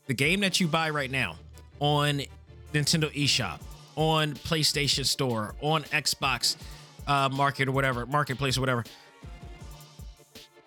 [0.08, 1.36] the game that you buy right now
[1.80, 2.22] on
[2.74, 3.60] Nintendo eShop,
[3.96, 6.56] on PlayStation Store, on Xbox
[7.08, 8.84] uh, Market or whatever, Marketplace or whatever,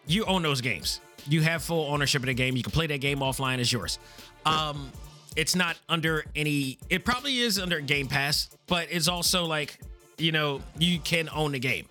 [0.06, 1.00] you own those games.
[1.28, 2.56] You have full ownership of the game.
[2.56, 3.98] You can play that game offline as yours.
[4.46, 4.90] Um,
[5.36, 6.78] it's not under any.
[6.88, 9.78] It probably is under Game Pass, but it's also like
[10.16, 11.86] you know you can own the game.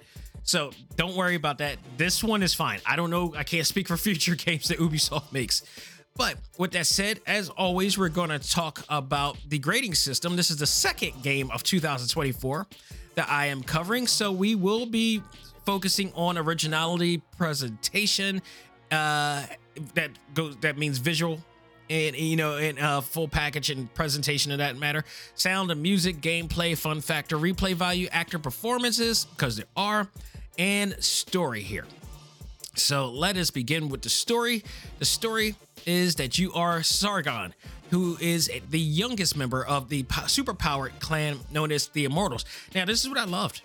[0.47, 1.77] So don't worry about that.
[1.97, 2.79] This one is fine.
[2.85, 3.33] I don't know.
[3.35, 5.61] I can't speak for future games that Ubisoft makes,
[6.15, 10.37] But with that said, as always, we're going to talk about the grading system.
[10.37, 12.65] This is the second game of 2024
[13.15, 14.07] that I am covering.
[14.07, 15.21] So we will be
[15.65, 18.41] focusing on originality, presentation,
[18.89, 19.43] uh,
[19.95, 21.39] that goes that means visual
[21.89, 25.03] and you know and uh full package and presentation of that matter
[25.35, 30.09] sound and music gameplay fun factor replay value actor performances because there are
[30.57, 31.85] and story here
[32.75, 34.63] so let us begin with the story
[34.99, 35.55] the story
[35.85, 37.53] is that you are sargon
[37.89, 42.45] who is the youngest member of the superpowered clan known as the immortals
[42.75, 43.61] now this is what i loved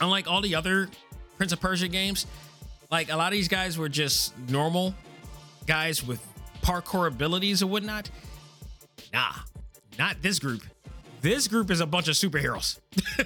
[0.00, 0.88] unlike all the other
[1.36, 2.26] prince of persia games
[2.90, 4.94] like a lot of these guys were just normal
[5.66, 6.26] guys with
[6.62, 8.10] parkour abilities or whatnot.
[9.12, 9.32] Nah,
[9.98, 10.62] not this group.
[11.20, 12.78] This group is a bunch of superheroes.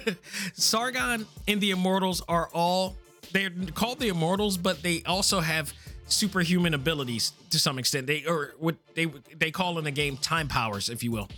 [0.53, 2.95] Sargon and the Immortals are all
[3.31, 5.73] they're called the Immortals, but they also have
[6.07, 8.07] superhuman abilities to some extent.
[8.07, 9.05] They or what they
[9.37, 11.29] they call in the game time powers, if you will.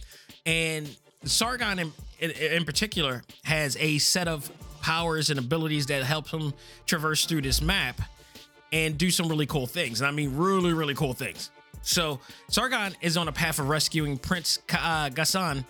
[0.46, 0.90] And
[1.24, 4.52] Sargon in, in, in particular has a set of
[4.82, 6.54] powers and abilities that help him
[6.86, 8.00] traverse through this map
[8.72, 10.02] and do some really cool things.
[10.02, 11.50] And I mean, really, really cool things.
[11.82, 15.66] So Sargon is on a path of rescuing Prince uh, Ghassan,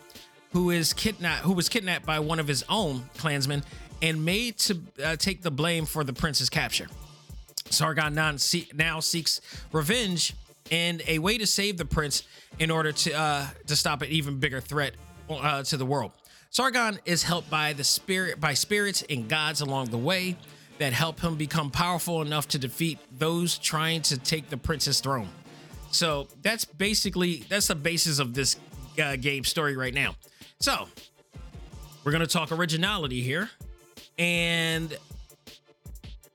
[0.55, 3.61] who is kidnapped, who was kidnapped by one of his own clansmen
[4.01, 6.87] and made to uh, take the blame for the prince's capture.
[7.69, 9.41] Sargon now seeks
[9.73, 10.33] revenge
[10.71, 12.23] and a way to save the prince
[12.57, 14.93] in order to uh, to stop an even bigger threat
[15.29, 16.13] uh, to the world.
[16.51, 20.37] Sargon is helped by the spirit by spirits and gods along the way,
[20.77, 25.27] that help him become powerful enough to defeat those trying to take the prince's throne.
[25.91, 28.55] So that's basically that's the basis of this
[29.03, 30.15] uh, game story right now.
[30.65, 30.87] So
[32.03, 33.51] we're gonna talk originality here,
[34.17, 34.97] and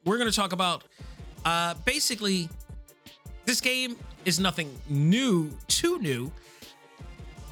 [0.05, 0.85] we're gonna talk about
[1.45, 2.49] uh, basically
[3.45, 6.31] this game is nothing new, too new.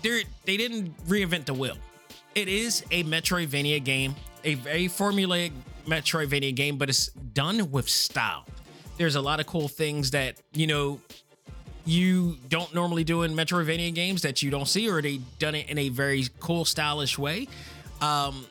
[0.02, 1.76] They're, they didn't reinvent the wheel.
[2.36, 4.14] It is a Metroidvania game,
[4.44, 5.50] a very formulaic
[5.84, 8.46] Metroidvania game, but it's done with style.
[8.98, 11.00] There's a lot of cool things that, you know,
[11.88, 15.70] you don't normally do in Metroidvania games that you don't see, or they done it
[15.70, 17.48] in a very cool, stylish way.
[18.02, 18.46] Um,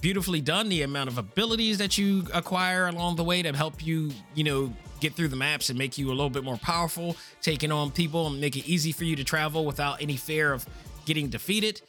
[0.00, 0.70] beautifully done.
[0.70, 4.72] The amount of abilities that you acquire along the way to help you, you know,
[5.00, 8.26] get through the maps and make you a little bit more powerful, taking on people
[8.26, 10.66] and make it easy for you to travel without any fear of
[11.04, 11.80] getting defeated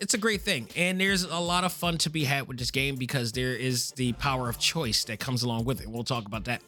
[0.00, 2.70] it's a great thing and there's a lot of fun to be had with this
[2.70, 6.26] game because there is the power of choice that comes along with it we'll talk
[6.26, 6.62] about that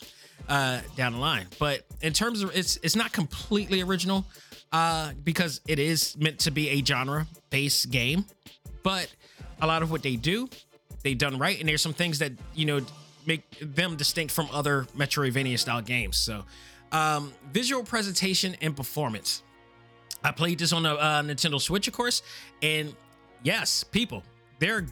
[0.48, 1.46] uh down the line.
[1.58, 4.24] But in terms of it's it's not completely original
[4.72, 8.24] uh because it is meant to be a genre based game.
[8.82, 9.12] But
[9.60, 10.48] a lot of what they do
[11.02, 12.80] they've done right and there's some things that you know
[13.26, 16.16] make them distinct from other metroidvania style games.
[16.16, 16.44] So
[16.92, 19.42] um visual presentation and performance.
[20.22, 22.22] I played this on a uh, Nintendo Switch, of course,
[22.62, 22.94] and
[23.42, 24.22] yes, people,
[24.58, 24.84] there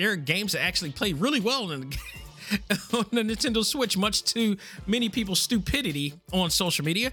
[0.00, 1.92] are games that actually play really well in
[2.92, 7.12] on the Nintendo Switch, much to many people's stupidity on social media.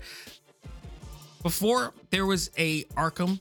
[1.44, 3.40] Before there was a Arkham,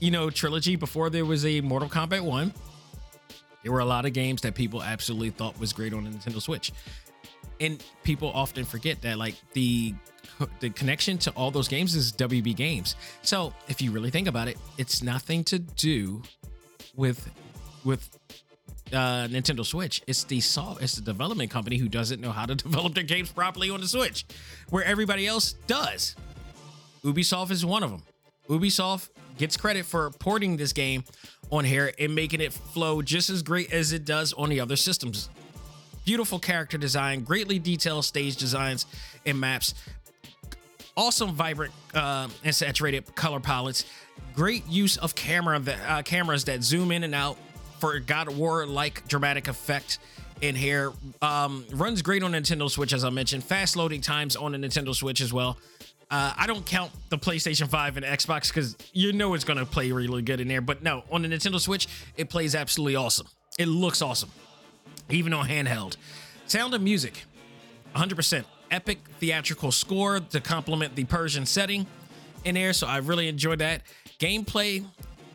[0.00, 2.52] you know, trilogy, before there was a Mortal Kombat 1,
[3.62, 6.40] there were a lot of games that people absolutely thought was great on the Nintendo
[6.40, 6.72] Switch.
[7.60, 9.94] And people often forget that like the
[10.60, 12.94] the connection to all those games is WB Games.
[13.22, 16.22] So if you really think about it, it's nothing to do
[16.96, 17.30] with
[17.84, 18.17] with
[18.92, 20.02] uh, Nintendo Switch.
[20.06, 23.30] It's the sol- it's the development company who doesn't know how to develop their games
[23.30, 24.24] properly on the Switch,
[24.70, 26.16] where everybody else does.
[27.04, 28.02] Ubisoft is one of them.
[28.48, 31.04] Ubisoft gets credit for porting this game
[31.50, 34.76] on here and making it flow just as great as it does on the other
[34.76, 35.28] systems.
[36.04, 38.86] Beautiful character design, greatly detailed stage designs
[39.26, 39.74] and maps,
[40.96, 43.84] awesome, vibrant uh, and saturated color palettes.
[44.34, 47.38] Great use of camera that uh, cameras that zoom in and out
[47.78, 49.98] for God of War like dramatic effect
[50.40, 50.92] in here.
[51.22, 53.44] Um, runs great on Nintendo Switch, as I mentioned.
[53.44, 55.58] Fast loading times on the Nintendo Switch as well.
[56.10, 59.66] Uh, I don't count the PlayStation 5 and Xbox because you know it's going to
[59.66, 60.62] play really good in there.
[60.62, 63.26] But no, on the Nintendo Switch, it plays absolutely awesome.
[63.58, 64.30] It looks awesome,
[65.10, 65.96] even on handheld.
[66.46, 67.24] Sound and music,
[67.94, 71.86] 100% epic theatrical score to complement the Persian setting
[72.44, 72.72] in there.
[72.72, 73.82] So I really enjoyed that.
[74.18, 74.86] Gameplay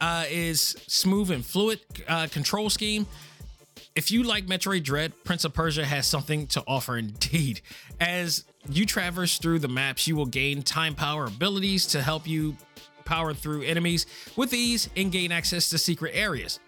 [0.04, 1.80] uh, is smooth and fluid
[2.10, 3.08] uh, control scheme.
[3.95, 7.62] If you like Metroid Dread, Prince of Persia has something to offer indeed.
[8.01, 12.58] As you traverse through the maps, you will gain time power abilities to help you
[13.06, 16.60] power through enemies with ease and gain access to secret areas.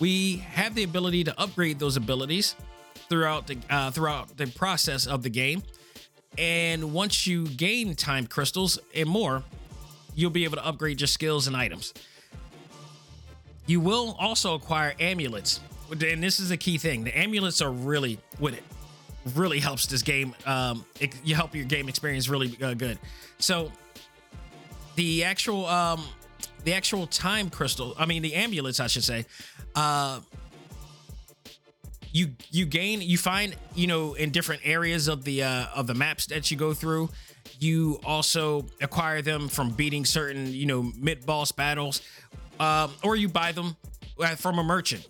[0.00, 2.56] We have the ability to upgrade those abilities
[3.10, 5.62] throughout the uh, throughout the process of the game
[6.38, 9.42] And once you gain time crystals and more,
[10.14, 11.92] you'll be able to upgrade your skills and items.
[13.66, 15.60] You will also acquire amulets.
[15.90, 17.04] And this is a key thing.
[17.04, 18.64] The amulets are really with it.
[19.34, 20.34] Really helps this game.
[20.46, 22.98] Um, it, you help your game experience really uh, good.
[23.38, 23.70] So
[24.96, 26.04] the actual um,
[26.64, 29.26] the actual time crystal, I mean the amulets, I should say,
[29.74, 30.20] uh,
[32.12, 35.94] you you gain you find you know in different areas of the uh, of the
[35.94, 37.08] maps that you go through
[37.58, 42.02] you also acquire them from beating certain you know mid boss battles
[42.62, 43.76] um, or you buy them
[44.20, 45.08] uh, from a merchant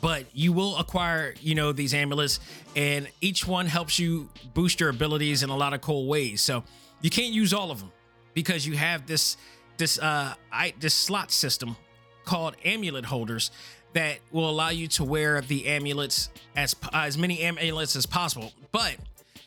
[0.00, 2.40] but you will acquire you know these amulets
[2.76, 6.62] and each one helps you boost your abilities in a lot of cool ways so
[7.00, 7.92] you can't use all of them
[8.34, 9.36] because you have this
[9.76, 11.76] this uh I, this slot system
[12.24, 13.50] called amulet holders
[13.94, 18.52] that will allow you to wear the amulets as as many amulets as possible.
[18.70, 18.96] But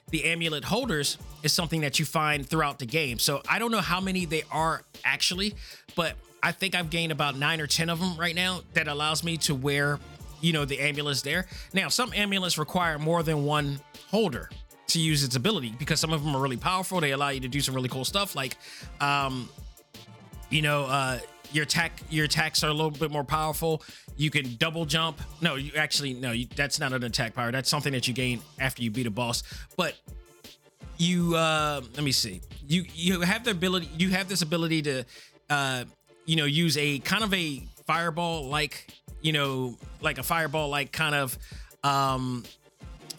[0.10, 3.20] the amulet holders is something that you find throughout the game.
[3.20, 5.56] So I don't know how many they are actually,
[5.96, 9.24] but I think I've gained about nine or ten of them right now that allows
[9.24, 10.00] me to wear,
[10.42, 11.46] you know, the amulets there.
[11.74, 13.80] Now some amulets require more than one
[14.10, 14.50] holder
[14.88, 17.00] to use its ability because some of them are really powerful.
[17.00, 18.58] They allow you to do some really cool stuff like,
[19.00, 19.50] um,
[20.50, 21.20] you know, uh,
[21.54, 23.84] your attack your attacks are a little bit more powerful.
[24.18, 25.20] You can double jump.
[25.42, 27.52] No, you actually no, you, that's not an attack power.
[27.52, 29.44] That's something that you gain after you beat a boss.
[29.78, 29.96] But
[30.98, 32.42] you uh let me see.
[32.68, 35.06] You you have the ability you have this ability to
[35.50, 35.86] uh
[36.26, 38.88] you know use a kind of a fireball like,
[39.22, 41.38] you know, like a fireball like kind of
[41.84, 42.44] um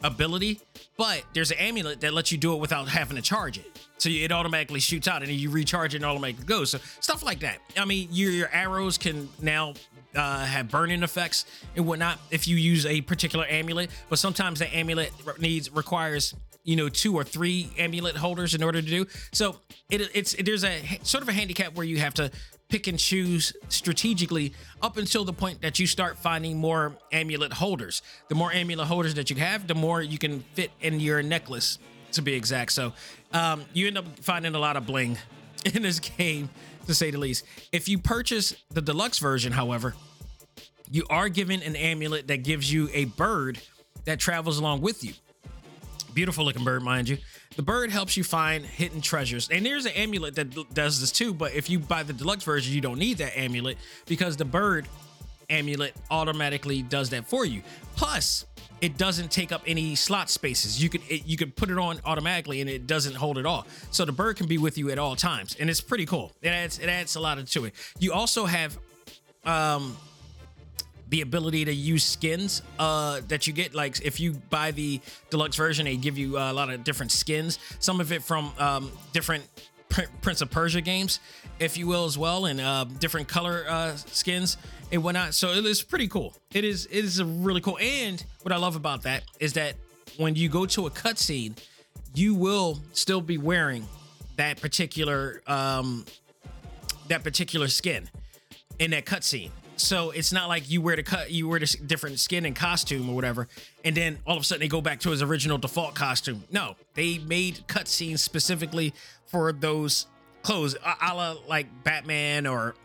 [0.05, 0.61] ability,
[0.96, 3.66] but there's an amulet that lets you do it without having to charge it.
[3.98, 6.70] So it automatically shoots out and you recharge it and automatically goes.
[6.70, 7.59] So stuff like that.
[7.76, 9.74] I mean, your, your arrows can now
[10.16, 11.44] uh, have burning effects
[11.76, 13.90] and whatnot if you use a particular amulet.
[14.09, 16.34] But sometimes the amulet needs requires
[16.64, 19.07] you know two or three amulet holders in order to do.
[19.32, 19.57] So
[19.90, 22.30] it, it's it, there's a sort of a handicap where you have to
[22.73, 28.01] pick and choose strategically up until the point that you start finding more amulet holders.
[28.29, 31.79] The more amulet holders that you have, the more you can fit in your necklace,
[32.12, 32.73] to be exact.
[32.73, 32.95] So
[33.35, 35.18] um, you end up finding a lot of bling
[35.66, 36.49] in this game,
[36.87, 37.45] to say the least.
[37.73, 39.95] If you purchase the deluxe version, however,
[40.91, 43.61] you are given an amulet that gives you a bird
[44.07, 45.12] that travels along with you.
[46.14, 47.18] Beautiful looking bird, mind you.
[47.57, 49.48] The bird helps you find hidden treasures.
[49.50, 52.74] And there's an amulet that does this too, but if you buy the deluxe version,
[52.74, 54.88] you don't need that amulet because the bird
[55.50, 57.62] amulet automatically does that for you.
[57.94, 58.46] Plus,
[58.80, 60.82] it doesn't take up any slot spaces.
[60.82, 63.66] You could it, you could put it on automatically and it doesn't hold it all.
[63.90, 66.32] So the bird can be with you at all times, and it's pretty cool.
[66.42, 67.74] It adds it adds a lot to it.
[68.00, 68.76] You also have
[69.44, 69.96] um
[71.12, 73.74] the ability to use skins uh, that you get.
[73.74, 74.98] Like if you buy the
[75.28, 77.58] deluxe version, they give you a lot of different skins.
[77.80, 79.44] Some of it from um, different
[80.22, 81.20] Prince of Persia games,
[81.60, 84.56] if you will, as well, and uh, different color uh, skins
[84.90, 85.34] and whatnot.
[85.34, 86.34] So it is pretty cool.
[86.54, 87.76] It is it is really cool.
[87.78, 89.74] And what I love about that is that
[90.16, 91.58] when you go to a cutscene,
[92.14, 93.86] you will still be wearing
[94.36, 96.06] that particular um,
[97.08, 98.08] that particular skin
[98.78, 99.50] in that cutscene.
[99.83, 103.11] So it's not like you wear the cut, you wear the different skin and costume
[103.11, 103.49] or whatever,
[103.85, 106.45] and then all of a sudden they go back to his original default costume.
[106.53, 108.95] No, they made cutscenes specifically
[109.26, 110.07] for those
[110.43, 112.76] clothes, a, a la like Batman or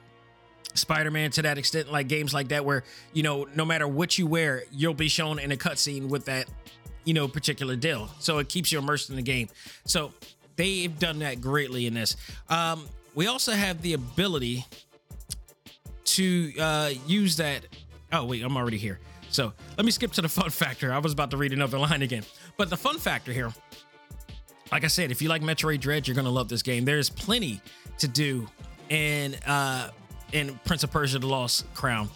[0.74, 2.84] Spider-Man to that extent, like games like that, where
[3.14, 6.48] you know no matter what you wear, you'll be shown in a cutscene with that
[7.06, 8.10] you know particular deal.
[8.20, 9.50] So it keeps you immersed in the game.
[9.86, 10.14] So
[10.56, 12.18] they've done that greatly in this.
[12.50, 14.66] Um, we also have the ability
[16.08, 17.66] to uh, use that.
[18.12, 18.99] Oh, wait, I'm already here.
[19.30, 20.93] So let me skip to the fun factor.
[20.93, 22.24] I was about to read another line again.
[22.58, 23.53] But the fun factor here,
[24.72, 26.86] like I said, if you like Metroid Dread, you're going to love this game.
[26.86, 27.62] There's plenty
[27.99, 28.47] to do
[28.89, 29.91] in, uh,
[30.32, 32.10] in Prince of Persia The Lost Crown.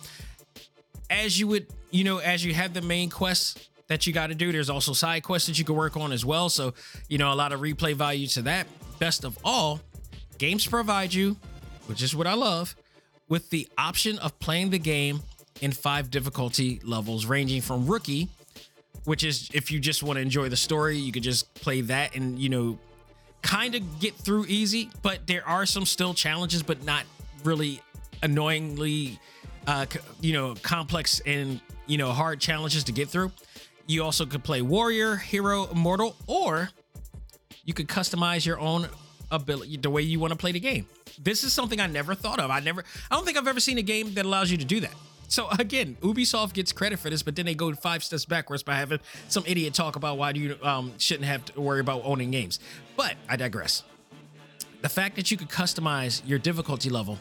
[1.09, 4.35] As you would, you know, as you have the main quests that you got to
[4.35, 6.47] do, there's also side quests that you can work on as well.
[6.49, 6.73] So,
[7.09, 8.67] you know, a lot of replay value to that.
[8.99, 9.81] Best of all,
[10.37, 11.35] games provide you,
[11.87, 12.75] which is what I love,
[13.31, 15.21] with the option of playing the game
[15.61, 18.27] in five difficulty levels, ranging from rookie,
[19.05, 22.13] which is if you just want to enjoy the story, you could just play that
[22.13, 22.77] and, you know,
[23.41, 24.89] kind of get through easy.
[25.01, 27.05] But there are some still challenges, but not
[27.45, 27.81] really
[28.21, 29.17] annoyingly,
[29.65, 29.85] uh,
[30.19, 33.31] you know, complex and, you know, hard challenges to get through.
[33.87, 36.69] You also could play warrior, hero, immortal, or
[37.63, 38.89] you could customize your own
[39.31, 40.87] ability, the way you want to play the game.
[41.19, 42.51] This is something I never thought of.
[42.51, 44.79] I never, I don't think I've ever seen a game that allows you to do
[44.81, 44.93] that.
[45.27, 48.75] So again, Ubisoft gets credit for this, but then they go five steps backwards by
[48.75, 52.59] having some idiot talk about why you um, shouldn't have to worry about owning games.
[52.95, 53.83] But I digress.
[54.81, 57.17] The fact that you could customize your difficulty level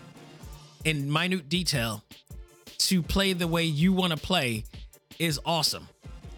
[0.84, 2.02] in minute detail
[2.78, 4.64] to play the way you want to play
[5.18, 5.86] is awesome.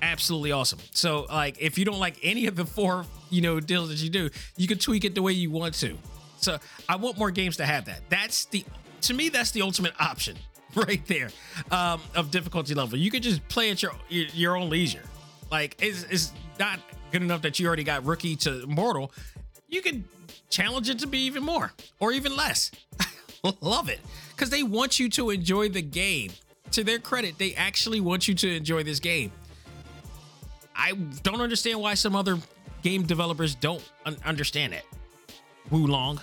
[0.03, 0.81] Absolutely awesome.
[0.91, 4.11] So like if you don't like any of the four, you know, deals that you
[4.11, 5.97] do, you can tweak it the way you want to.
[6.37, 6.59] So
[6.89, 8.03] I want more games to have that.
[8.09, 8.65] That's the
[9.03, 10.37] to me that's the ultimate option
[10.75, 11.31] right there
[11.71, 12.99] um, of difficulty level.
[12.99, 15.03] You could just play at your your, own leisure.
[15.51, 16.81] Like it's, it's not
[17.11, 19.13] good enough that you already got rookie to mortal.
[19.69, 20.05] You can
[20.51, 22.71] challenge it to be even more or even less.
[23.61, 26.33] Love it because they want you to enjoy the game.
[26.73, 29.31] To their credit, they actually want you to enjoy this game.
[30.75, 32.39] I don't understand why some other
[32.83, 34.85] game developers don't un- understand it.
[35.71, 36.21] Wo Long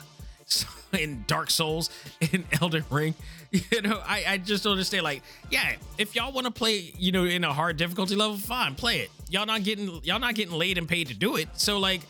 [0.94, 1.90] in Dark Souls
[2.32, 3.16] in Elden Ring.
[3.72, 5.04] You know, I, I just don't understand.
[5.04, 8.76] Like, yeah, if y'all want to play, you know, in a hard difficulty level, fine,
[8.76, 9.10] play it.
[9.28, 11.48] Y'all not getting y'all not getting laid and paid to do it.
[11.54, 12.02] So like,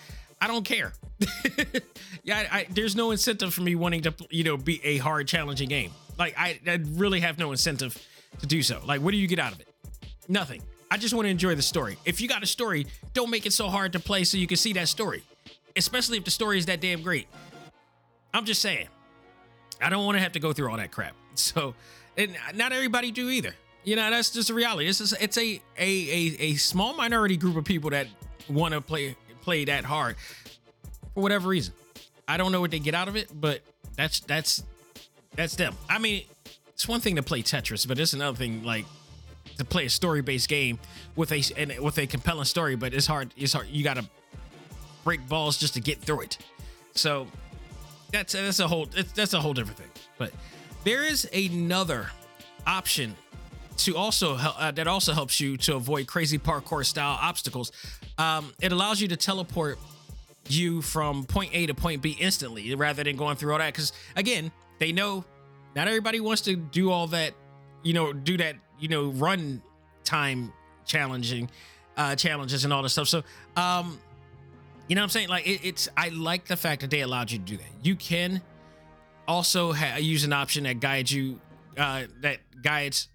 [0.42, 0.92] I don't care.
[2.24, 5.70] yeah, I, there's no incentive for me wanting to, you know, be a hard, challenging
[5.70, 5.92] game.
[6.18, 7.98] Like, I, I really have no incentive
[8.40, 8.82] to do so.
[8.86, 9.68] Like, what do you get out of it?
[10.28, 10.62] Nothing.
[10.92, 11.98] I just want to enjoy the story.
[12.06, 14.58] If you got a story, don't make it so hard to play so you can
[14.58, 15.24] see that story,
[15.76, 17.28] especially if the story is that damn great.
[18.34, 18.88] I'm just saying.
[19.82, 21.14] I don't want to have to go through all that crap.
[21.36, 21.74] So,
[22.18, 23.56] and not everybody do either.
[23.86, 24.90] You know, that's just a reality.
[24.90, 28.08] It's just, it's a, a a a small minority group of people that
[28.50, 30.18] want to play play that hard
[31.14, 31.74] for whatever reason.
[32.28, 33.62] I don't know what they get out of it, but
[33.96, 34.64] that's that's
[35.34, 35.76] that's them.
[35.90, 36.24] I mean,
[36.74, 38.86] it's one thing to play Tetris, but it's another thing like
[39.60, 40.80] to play a story-based game
[41.16, 42.76] with a and with a compelling story.
[42.76, 43.34] But it's hard.
[43.38, 43.68] It's hard.
[43.68, 44.06] You got to
[45.04, 46.38] break balls just to get through it.
[46.94, 47.28] So
[48.12, 49.92] that's that's a whole that's, that's a whole different thing.
[50.18, 50.34] But
[50.84, 52.10] there is another
[52.66, 53.16] option
[53.78, 57.72] to also uh, that also helps you to avoid crazy parkour style obstacles.
[58.18, 59.80] Um, it allows you to teleport
[60.50, 63.74] you from point A to point B instantly rather than going through all that.
[63.74, 65.24] Because again, they know
[65.76, 67.34] not everybody wants to do all that,
[67.84, 69.62] you know, do that, you know, run
[70.04, 70.52] time
[70.86, 71.50] challenging
[71.98, 73.08] uh challenges and all this stuff.
[73.08, 73.24] So
[73.56, 74.00] um
[74.88, 75.30] you know what I'm saying?
[75.30, 77.70] Like it, it's I like the fact that they allowed you to do that.
[77.84, 78.42] You can
[79.28, 81.40] also ha- use an option that guides you
[81.78, 83.08] uh that guides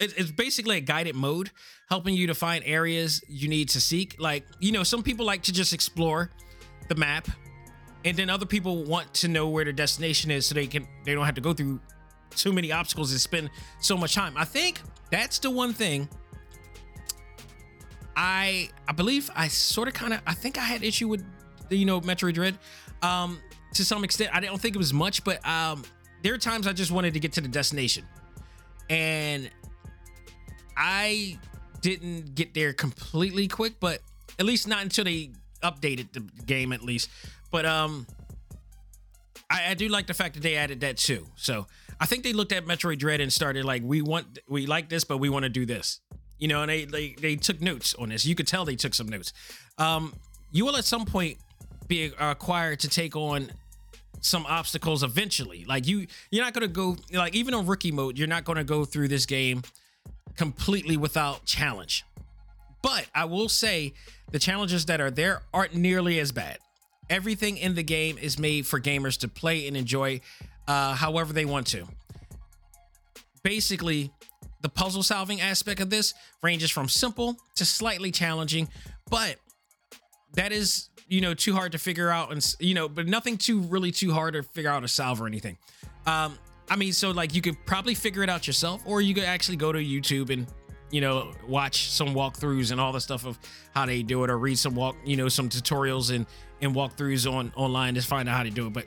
[0.00, 1.50] it, it's basically a guided mode
[1.88, 5.42] helping you to find areas you need to seek like you know some people like
[5.42, 6.30] to just explore
[6.88, 7.28] the map
[8.04, 11.14] and then other people want to know where their destination is so they can they
[11.14, 11.78] don't have to go through
[12.36, 14.34] too many obstacles and spend so much time.
[14.36, 14.80] I think
[15.10, 16.08] that's the one thing
[18.16, 21.24] i i believe i sort of kind of i think i had issue with
[21.70, 22.58] you know metroid dread
[23.02, 23.40] um
[23.74, 24.30] to some extent.
[24.34, 25.82] I don't think it was much but um
[26.22, 28.04] there are times i just wanted to get to the destination.
[28.90, 29.50] And
[30.76, 31.38] i
[31.80, 34.00] didn't get there completely quick but
[34.38, 35.30] at least not until they
[35.62, 37.08] updated the game at least.
[37.50, 38.06] But um
[39.50, 41.26] I, I do like the fact that they added that too.
[41.36, 41.66] So
[42.02, 45.04] i think they looked at metroid dread and started like we want we like this
[45.04, 46.00] but we want to do this.
[46.38, 48.26] You know and they, they they took notes on this.
[48.26, 49.32] You could tell they took some notes.
[49.78, 50.12] Um
[50.50, 51.38] you will at some point
[51.86, 53.52] be acquired to take on
[54.20, 55.64] some obstacles eventually.
[55.64, 58.84] Like you you're not to go like even on rookie mode you're not to go
[58.84, 59.62] through this game
[60.36, 62.04] completely without challenge.
[62.82, 63.94] But I will say
[64.32, 66.58] the challenges that are there aren't nearly as bad.
[67.08, 70.20] Everything in the game is made for gamers to play and enjoy
[70.68, 71.86] uh, however they want to.
[73.42, 74.10] Basically,
[74.60, 78.68] the puzzle solving aspect of this ranges from simple to slightly challenging,
[79.10, 79.36] but
[80.34, 83.60] that is, you know, too hard to figure out and, you know, but nothing too
[83.62, 85.58] really too hard to figure out to solve or anything.
[86.06, 86.38] Um,
[86.70, 89.56] I mean, so like you could probably figure it out yourself, or you could actually
[89.56, 90.46] go to YouTube and
[90.92, 93.38] you know, watch some walkthroughs and all the stuff of
[93.74, 96.26] how they do it, or read some walk, you know, some tutorials and
[96.60, 98.72] and walkthroughs on online to find out how to do it.
[98.74, 98.84] But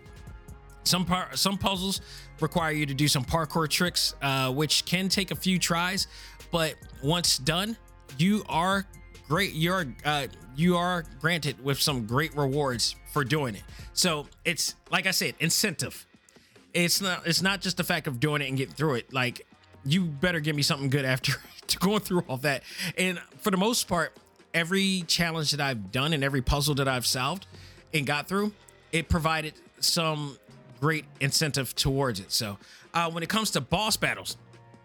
[0.86, 2.02] some part, some puzzles
[2.40, 6.08] require you to do some parkour tricks, uh, which can take a few tries,
[6.52, 7.76] but once done,
[8.18, 8.86] you are
[9.28, 9.54] great.
[9.54, 13.64] You're uh, you are granted with some great rewards for doing it.
[13.94, 16.06] So it's like I said, incentive.
[16.74, 19.14] It's not it's not just the fact of doing it and getting through it.
[19.14, 19.46] Like
[19.84, 21.34] you better give me something good after
[21.80, 22.64] going through all that.
[22.98, 24.14] And for the most part,
[24.54, 27.48] every challenge that I've done and every puzzle that I've solved
[27.94, 28.54] and got through,
[28.92, 30.38] it provided some
[30.80, 32.32] great incentive towards it.
[32.32, 32.58] So
[32.94, 34.38] uh, when it comes to boss battles,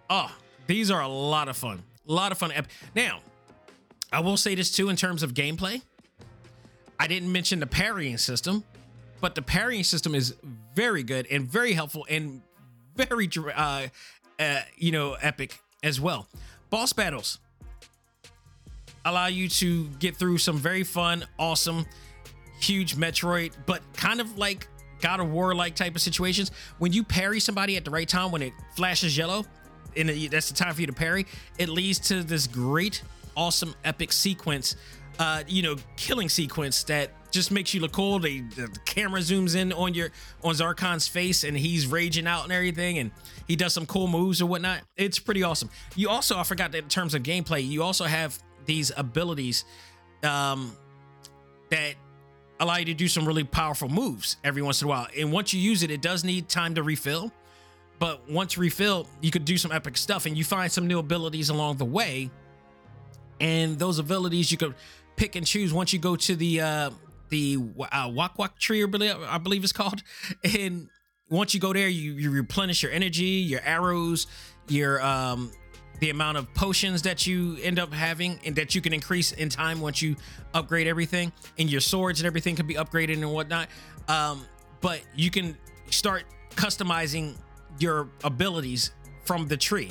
[0.08, 0.34] oh,
[0.66, 1.82] these are a lot of fun.
[2.08, 2.52] A lot of fun.
[2.94, 3.20] Now,
[4.12, 5.82] I will say this too in terms of gameplay.
[6.98, 8.64] I didn't mention the parrying system,
[9.20, 10.34] but the parrying system is
[10.74, 12.42] very good and very helpful and
[12.96, 13.86] very uh,
[14.38, 16.28] uh, you know, epic as well.
[16.70, 17.38] Boss battles
[19.04, 21.86] allow you to get through some very fun, awesome,
[22.60, 24.68] huge Metroid, but kind of like
[25.00, 26.50] God of War like type of situations.
[26.78, 29.44] When you parry somebody at the right time, when it flashes yellow,
[29.96, 31.26] and that's the time for you to parry,
[31.58, 33.02] it leads to this great,
[33.36, 34.76] awesome, epic sequence.
[35.18, 38.18] Uh, you know, killing sequence that just makes you look cool.
[38.18, 38.42] The
[38.86, 40.10] camera zooms in on your
[40.42, 43.10] on Sargon's face and he's raging out and everything, and
[43.46, 44.80] he does some cool moves or whatnot.
[44.96, 45.68] It's pretty awesome.
[45.94, 49.64] You also, I forgot that in terms of gameplay, you also have these abilities
[50.22, 50.74] um,
[51.70, 51.94] that
[52.60, 55.08] allow you to do some really powerful moves every once in a while.
[55.18, 57.32] And once you use it, it does need time to refill.
[57.98, 61.48] But once refilled, you could do some epic stuff and you find some new abilities
[61.48, 62.30] along the way.
[63.40, 64.74] And those abilities you could
[65.16, 66.90] pick and choose once you go to the uh
[67.30, 67.58] the
[67.92, 70.02] uh, Wak Wak tree, I believe it's called.
[70.58, 70.88] And
[71.28, 74.26] once you go there, you, you replenish your energy, your arrows,
[74.68, 75.52] your um
[76.00, 79.48] the amount of potions that you end up having and that you can increase in
[79.48, 80.16] time once you
[80.54, 83.68] upgrade everything and your swords and everything can be upgraded and whatnot.
[84.08, 84.46] Um,
[84.80, 85.56] but you can
[85.90, 87.36] start customizing
[87.78, 88.92] your abilities
[89.24, 89.90] from the tree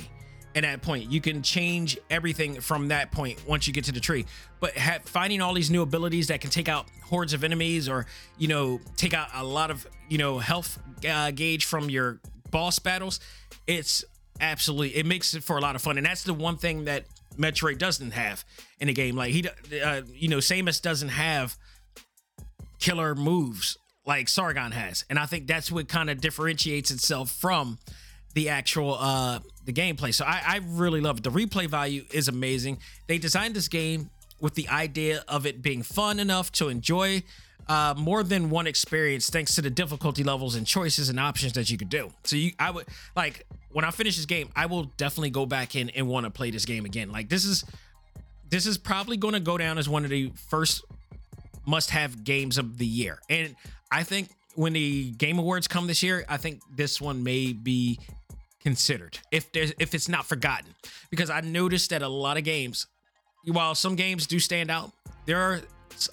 [0.54, 1.10] at that point.
[1.10, 4.26] You can change everything from that point once you get to the tree.
[4.58, 8.06] But finding all these new abilities that can take out hordes of enemies or
[8.38, 12.78] you know take out a lot of you know health uh, gauge from your boss
[12.78, 13.18] battles
[13.66, 14.04] it's
[14.40, 14.96] absolutely.
[14.96, 17.04] It makes it for a lot of fun and that's the one thing that
[17.36, 18.44] metroid doesn't have
[18.80, 19.16] in a game.
[19.16, 19.46] Like he
[19.82, 21.56] uh, you know samus doesn't have
[22.78, 23.76] killer moves
[24.06, 27.78] like sargon has and i think that's what kind of differentiates itself from
[28.32, 30.12] the actual uh the gameplay.
[30.12, 31.24] So I, I really love it.
[31.24, 32.78] The replay value is amazing.
[33.06, 34.10] They designed this game
[34.40, 37.22] with the idea of it being fun enough to enjoy
[37.70, 41.70] uh, more than one experience thanks to the difficulty levels and choices and options that
[41.70, 42.10] you could do.
[42.24, 45.76] So you, I would like when I finish this game, I will definitely go back
[45.76, 47.12] in and want to play this game again.
[47.12, 47.64] Like this is,
[48.48, 50.84] this is probably going to go down as one of the first
[51.64, 53.54] must-have games of the year, and
[53.92, 58.00] I think when the Game Awards come this year, I think this one may be
[58.60, 60.74] considered if there's if it's not forgotten
[61.08, 62.88] because I noticed that a lot of games,
[63.46, 64.90] while some games do stand out,
[65.26, 65.60] there are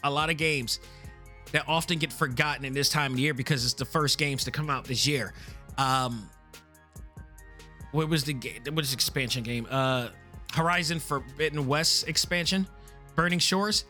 [0.04, 0.80] a lot of games
[1.52, 4.52] that often get forgotten in this time of year because it's the first games to
[4.52, 5.34] come out this year.
[5.78, 6.30] Um,
[7.92, 8.62] what was the game?
[8.72, 9.68] What is expansion game?
[9.70, 10.10] Uh,
[10.54, 12.68] Horizon Forbidden West expansion,
[13.16, 13.86] Burning Shores.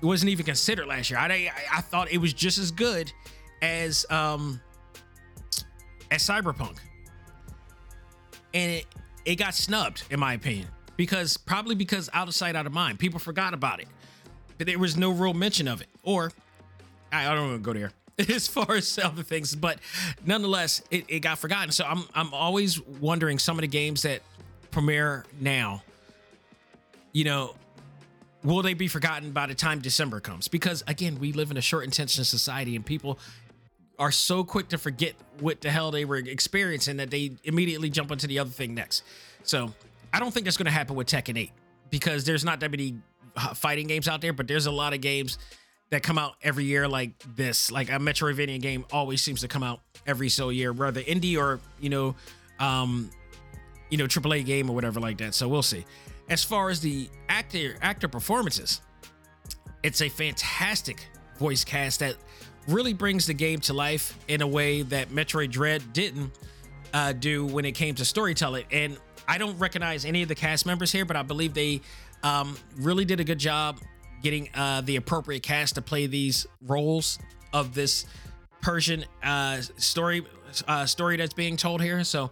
[0.00, 1.18] It wasn't even considered last year.
[1.18, 3.12] I, I, I thought it was just as good
[3.62, 4.60] as um
[6.10, 6.78] as Cyberpunk,
[8.52, 8.86] and it
[9.24, 12.98] it got snubbed in my opinion because probably because out of sight, out of mind.
[12.98, 13.88] People forgot about it
[14.58, 15.88] but there was no real mention of it.
[16.02, 16.32] Or
[17.12, 17.92] I, I don't want to go there
[18.34, 19.78] as far as other things, but
[20.24, 21.72] nonetheless, it, it got forgotten.
[21.72, 24.22] So I'm I'm always wondering some of the games that
[24.70, 25.82] premiere now,
[27.12, 27.54] you know,
[28.44, 30.48] will they be forgotten by the time December comes?
[30.48, 33.18] Because again, we live in a short intention society and people
[33.98, 38.10] are so quick to forget what the hell they were experiencing that they immediately jump
[38.10, 39.02] into the other thing next.
[39.42, 39.72] So
[40.12, 41.50] I don't think that's going to happen with Tekken 8
[41.90, 42.96] because there's not that many
[43.54, 45.38] fighting games out there, but there's a lot of games
[45.90, 47.70] that come out every year like this.
[47.70, 51.60] Like a Metroidvania game always seems to come out every so year, whether indie or
[51.80, 52.14] you know,
[52.58, 53.10] um,
[53.90, 55.34] you know, AAA game or whatever like that.
[55.34, 55.84] So we'll see.
[56.28, 58.80] As far as the actor actor performances,
[59.82, 61.06] it's a fantastic
[61.38, 62.16] voice cast that
[62.66, 66.32] really brings the game to life in a way that Metroid Dread didn't
[66.92, 68.64] uh, do when it came to storytelling.
[68.72, 71.80] And I don't recognize any of the cast members here, but I believe they
[72.22, 73.78] um, really did a good job
[74.22, 77.18] getting uh, the appropriate cast to play these roles
[77.52, 78.06] of this
[78.60, 80.26] Persian uh, story
[80.66, 82.02] uh, story that's being told here.
[82.04, 82.30] So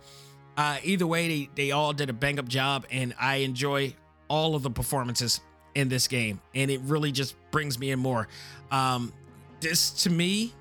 [0.57, 3.95] uh, either way, they, they all did a bang up job, and I enjoy
[4.28, 5.41] all of the performances
[5.74, 8.28] in this game, and it really just brings me in more.
[8.70, 9.12] Um,
[9.61, 10.53] this to me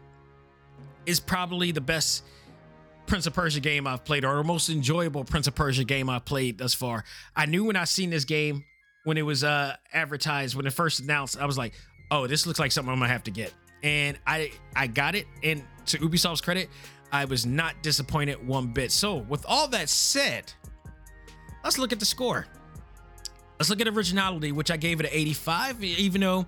[1.06, 2.24] is probably the best
[3.06, 6.26] Prince of Persia game I've played, or the most enjoyable Prince of Persia game I've
[6.26, 7.04] played thus far.
[7.36, 8.66] I knew when I seen this game
[9.04, 11.74] when it was uh advertised when it first announced i was like
[12.12, 13.54] oh this looks like something i'm gonna have to get.
[13.82, 16.70] And i i got it and to ubisoft's credit
[17.12, 18.92] i was not disappointed one bit.
[18.92, 20.52] So with all that said
[21.64, 22.46] let's look at the score.
[23.60, 26.46] Let's look at originality which i gave it an 85 even though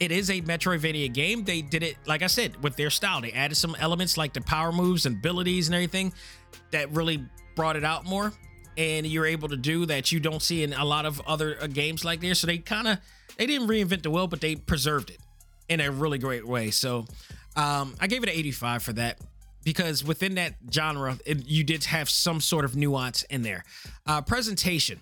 [0.00, 1.44] it is a metroidvania game.
[1.44, 3.20] They did it like i said with their style.
[3.20, 6.12] They added some elements like the power moves and abilities and everything
[6.70, 7.24] that really
[7.54, 8.32] brought it out more
[8.76, 11.66] and you're able to do that you don't see in a lot of other uh,
[11.66, 12.40] games like this.
[12.40, 12.98] So they kind of
[13.36, 15.18] they didn't reinvent the wheel, but they preserved it
[15.68, 16.70] in a really great way.
[16.70, 17.06] So
[17.56, 19.18] um, I gave it an 85 for that.
[19.64, 23.64] because within that genre, it, you did have some sort of nuance in there.
[24.06, 25.00] Uh, presentation,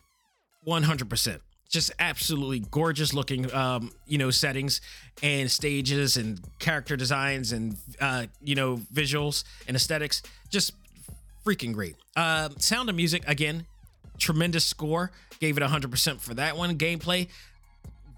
[0.66, 1.41] 100%.
[1.68, 4.81] Just absolutely gorgeous looking, um, you know, settings
[5.23, 10.21] and stages and character designs and, uh, you know, visuals and aesthetics.
[10.51, 10.73] Just
[11.51, 11.97] freaking great.
[12.17, 13.67] Uh, sound and music, again,
[14.19, 15.11] tremendous score.
[15.41, 16.77] Gave it 100% for that one.
[16.79, 17.29] Gameplay,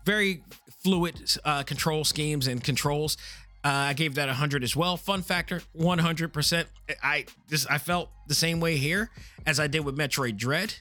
[0.04, 0.42] very
[0.82, 3.16] fluid uh, control schemes and controls.
[3.64, 4.96] Uh, I gave that 100 as well.
[4.96, 6.64] Fun factor, 100%.
[7.02, 9.10] I just I felt the same way here
[9.46, 10.74] as I did with Metroid Dread.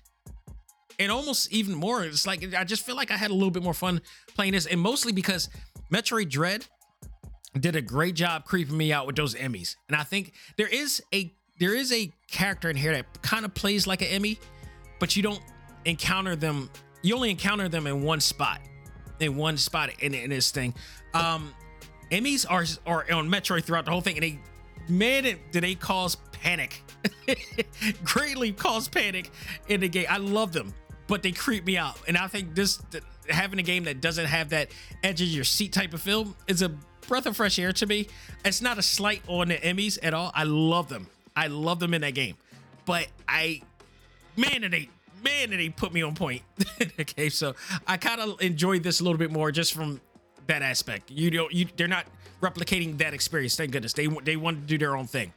[0.98, 3.64] And almost even more, it's like I just feel like I had a little bit
[3.64, 4.02] more fun
[4.36, 5.50] playing this, and mostly because
[5.92, 6.66] Metroid Dread
[7.60, 9.76] did a great job creeping me out with those EMMIs.
[9.88, 13.54] And I think there is a there is a character in here that kind of
[13.54, 14.40] plays like an EMMI,
[15.00, 15.42] but you don't
[15.86, 16.72] encounter them.
[17.04, 18.62] You only encounter them in one spot,
[19.20, 20.74] in one spot in, in this thing.
[21.14, 21.54] Um,
[22.10, 24.40] EMMIs are are on Metroid throughout the whole thing, and they
[24.90, 26.82] man, do they cause panic?
[28.04, 29.30] Greatly cause panic
[29.68, 30.08] in the game.
[30.10, 30.74] I love them,
[31.06, 32.82] but they creep me out, and I think this
[33.30, 34.72] having a game that doesn't have that
[35.04, 36.70] edge of your seat type of feel is a
[37.08, 38.08] breath of fresh air to me.
[38.44, 40.32] It's not a slight on the EMMIs at all.
[40.34, 41.06] I love them.
[41.36, 42.36] I love them in that game,
[42.86, 43.62] but I,
[44.36, 44.90] man, and they
[45.24, 46.42] man, and they put me on point.
[47.00, 47.56] okay, so
[47.88, 50.02] I kind of enjoyed this a little bit more just from
[50.48, 51.12] that aspect.
[51.12, 52.06] You don't you they're not
[52.42, 53.56] replicating that experience.
[53.56, 53.94] Thank goodness.
[53.94, 55.34] They they want to do their own thing.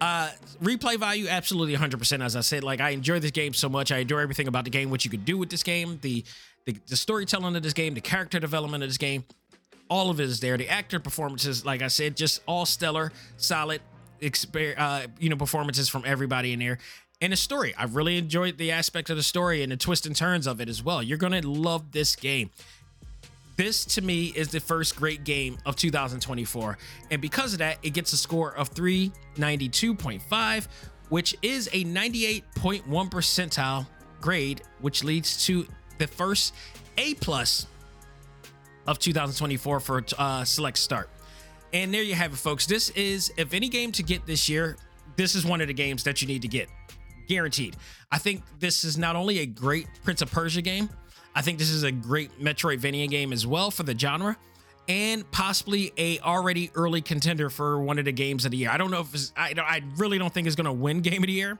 [0.00, 0.30] Uh
[0.62, 2.62] replay value absolutely 100% as I said.
[2.62, 3.90] Like I enjoy this game so much.
[3.90, 6.24] I enjoy everything about the game, what you could do with this game, the
[6.66, 9.24] the, the storytelling of this game, the character development of this game.
[9.88, 10.56] All of it is there.
[10.56, 13.80] The actor performances, like I said, just all stellar, solid,
[14.20, 16.78] exper- uh, you know, performances from everybody in there.
[17.20, 20.14] And the story, I really enjoyed the aspect of the story and the twists and
[20.14, 21.02] turns of it as well.
[21.02, 22.50] You're gonna love this game
[23.56, 26.78] this to me is the first great game of 2024
[27.10, 30.68] and because of that it gets a score of 392.5
[31.08, 33.86] which is a 98.1 percentile
[34.20, 35.66] grade which leads to
[35.98, 36.54] the first
[36.98, 37.66] a plus
[38.86, 41.08] of 2024 for uh, select start
[41.76, 44.76] and there you have it folks this is if any game to get this year
[45.16, 46.68] this is one of the games that you need to get
[47.28, 47.76] guaranteed
[48.12, 50.88] i think this is not only a great prince of persia game
[51.36, 54.38] I think this is a great Metroidvania game as well for the genre
[54.88, 58.70] and possibly a already early contender for one of the games of the year.
[58.70, 61.26] I don't know if I, I really don't think it's going to win game of
[61.26, 61.58] the year.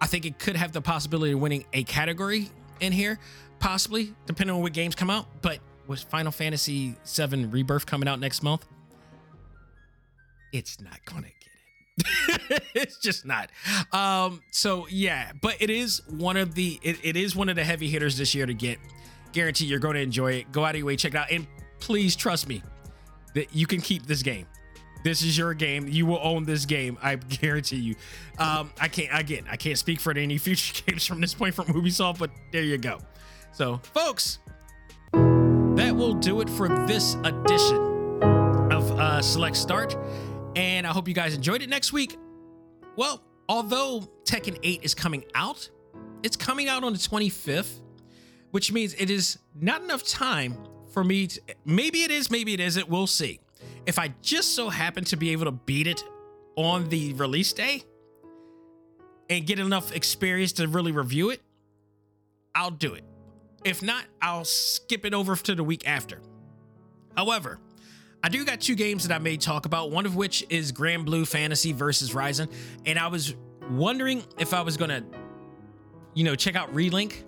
[0.00, 3.18] I think it could have the possibility of winning a category in here,
[3.58, 5.26] possibly depending on what games come out.
[5.42, 5.58] But
[5.88, 8.64] with Final Fantasy VII Rebirth coming out next month,
[10.56, 12.62] it's not to get it.
[12.74, 13.50] it's just not.
[13.92, 17.64] Um, so yeah, but it is one of the it, it is one of the
[17.64, 18.78] heavy hitters this year to get
[19.32, 20.52] guarantee you're to enjoy it.
[20.52, 21.46] Go out of your way, check it out, and
[21.78, 22.62] please trust me
[23.34, 24.46] that you can keep this game.
[25.04, 25.86] This is your game.
[25.88, 26.98] You will own this game.
[27.02, 27.94] I guarantee you.
[28.38, 29.44] Um, I can't again.
[29.48, 32.78] I can't speak for any future games from this point from Ubisoft, but there you
[32.78, 32.98] go.
[33.52, 34.38] So, folks,
[35.12, 37.96] that will do it for this edition
[38.72, 39.96] of uh, Select Start,
[40.56, 41.68] and I hope you guys enjoyed it.
[41.68, 42.16] Next week,
[42.96, 45.70] well, although Tekken 8 is coming out,
[46.24, 47.80] it's coming out on the 25th
[48.56, 50.56] which means it is not enough time
[50.90, 53.38] for me to, maybe it is, maybe it isn't, we'll see.
[53.84, 56.02] If I just so happen to be able to beat it
[56.56, 57.82] on the release day
[59.28, 61.42] and get enough experience to really review it,
[62.54, 63.04] I'll do it.
[63.62, 66.22] If not, I'll skip it over to the week after.
[67.14, 67.58] However,
[68.26, 71.28] I do got two games that I may talk about, one of which is Granblue
[71.28, 72.48] Fantasy versus Rising,
[72.84, 73.36] and I was
[73.70, 75.04] wondering if I was gonna,
[76.12, 77.22] you know, check out Relink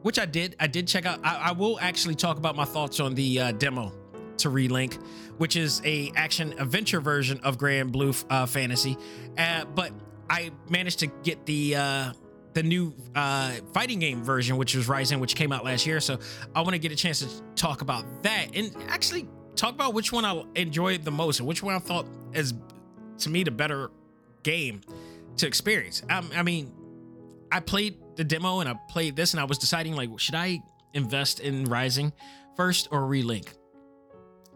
[0.00, 0.56] which I did.
[0.58, 1.20] I did check out.
[1.22, 3.92] I, I will actually talk about my thoughts on the uh, demo
[4.38, 4.94] to Relink,
[5.36, 8.96] which is a action adventure version of Granblue uh, Fantasy.
[9.36, 9.92] Uh, but
[10.28, 12.12] I managed to get the uh,
[12.54, 16.00] the new uh, fighting game version, which was Rising, which came out last year.
[16.00, 16.18] So
[16.54, 20.12] I want to get a chance to talk about that and actually talk about which
[20.12, 22.54] one I enjoyed the most and which one I thought is
[23.18, 23.90] to me the better
[24.42, 24.80] game
[25.36, 26.02] to experience.
[26.10, 26.72] Um, I mean,
[27.50, 30.62] I played the demo and I played this and I was deciding like, should I
[30.94, 32.12] invest in Rising
[32.56, 33.48] first or Relink?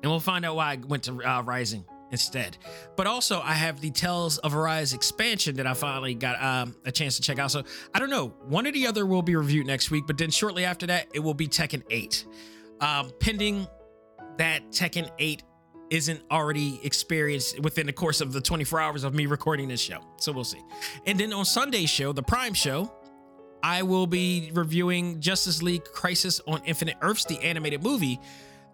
[0.03, 2.57] And we'll find out why I went to uh, Rising instead.
[2.97, 6.93] But also, I have the Tales of Arise expansion that I finally got um, a
[6.93, 7.51] chance to check out.
[7.51, 10.31] So I don't know, one or the other will be reviewed next week, but then
[10.31, 12.27] shortly after that, it will be Tekken 8.
[12.81, 13.67] Um, pending
[14.39, 15.43] that Tekken 8
[15.91, 20.01] isn't already experienced within the course of the 24 hours of me recording this show.
[20.19, 20.63] So we'll see.
[21.07, 22.93] And then on Sunday's show, the Prime show,
[23.63, 28.21] I will be reviewing Justice League Crisis on Infinite Earths, the animated movie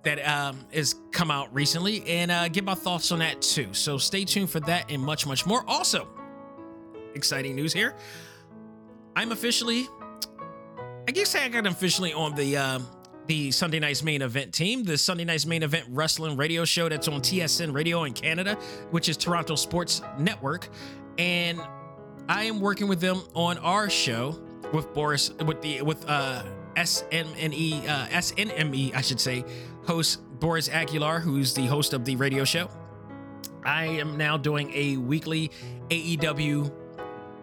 [0.02, 3.72] that um, is come out recently and uh, give my thoughts on that too.
[3.72, 5.64] So stay tuned for that and much, much more.
[5.68, 6.08] Also,
[7.14, 7.94] exciting news here.
[9.14, 9.86] I'm officially,
[11.06, 12.86] I guess I got officially on the um,
[13.26, 17.08] the Sunday Night's main event team, the Sunday Night's main event wrestling radio show that's
[17.08, 18.56] on TSN Radio in Canada,
[18.90, 20.68] which is Toronto Sports Network,
[21.18, 21.60] and
[22.28, 24.40] I am working with them on our show
[24.72, 26.42] with Boris with the with uh
[26.76, 29.44] SNME uh SNME I should say
[29.86, 32.68] host Boris Aguilar who's the host of the radio show.
[33.64, 35.50] I am now doing a weekly
[35.88, 36.72] AEW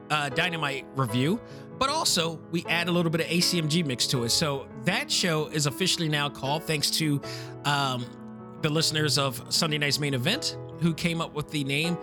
[0.09, 1.39] uh, Dynamite review,
[1.79, 4.29] but also we add a little bit of ACMG mix to it.
[4.29, 7.21] So that show is officially now called thanks to
[7.65, 8.05] um,
[8.61, 11.97] the listeners of Sunday Night's main event who came up with the name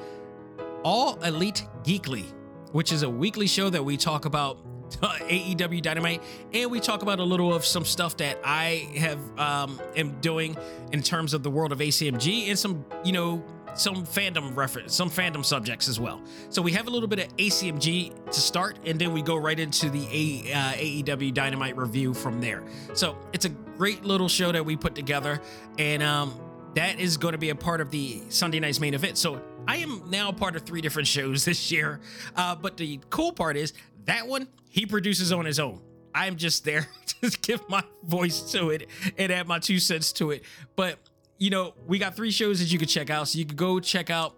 [0.83, 2.25] All Elite Geekly,
[2.73, 4.59] which is a weekly show that we talk about
[4.91, 6.23] AEW Dynamite,
[6.53, 10.57] and we talk about a little of some stuff that I have um, am doing
[10.93, 13.45] in terms of the world of ACMG and some, you know,
[13.77, 16.23] some fandom reference, some fandom subjects as well.
[16.51, 19.59] So we have a little bit of ACMG to start, and then we go right
[19.59, 22.65] into the a, uh, AEW Dynamite review from there.
[22.95, 25.41] So it's a great little show that we put together,
[25.79, 26.39] and um,
[26.75, 29.19] that is going to be a part of the Sunday night's main event.
[29.19, 32.01] So I am now part of three different shows this year.
[32.37, 33.73] Uh, but the cool part is
[34.05, 35.81] that one he produces on his own.
[36.15, 36.89] I'm just there
[37.23, 40.45] to give my voice to it and add my two cents to it.
[40.77, 40.99] But
[41.39, 43.81] you know, we got three shows that you could check out, so you could go
[43.81, 44.35] check out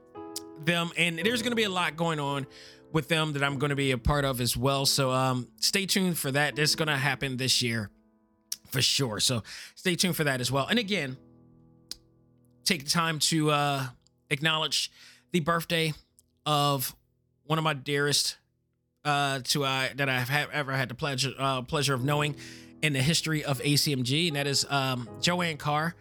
[0.65, 0.91] them.
[0.97, 2.47] And there's going to be a lot going on
[2.93, 4.87] with them that I'm going to be a part of as well.
[4.87, 6.57] So um, stay tuned for that.
[6.57, 7.91] This is going to happen this year
[8.69, 9.21] for sure.
[9.21, 9.43] So
[9.75, 10.67] stay tuned for that as well.
[10.67, 11.17] And again,
[12.65, 13.87] take the time to uh,
[14.31, 14.91] acknowledge
[15.33, 15.93] the birthday
[16.47, 16.95] of
[17.45, 18.37] one of my dearest
[19.05, 22.37] uh, to uh, that I've have ever had the pleasure uh, pleasure of knowing
[22.83, 25.95] in the history of ACMG, and that is um, Joanne Carr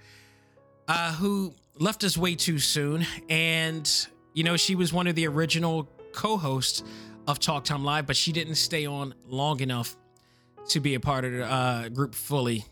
[0.88, 3.06] uh, who left us way too soon.
[3.30, 3.90] And,
[4.34, 6.84] you know, she was one of the original co hosts
[7.28, 9.96] of Talk Time Live, but she didn't stay on long enough
[10.70, 12.66] to be a part of the uh, group fully.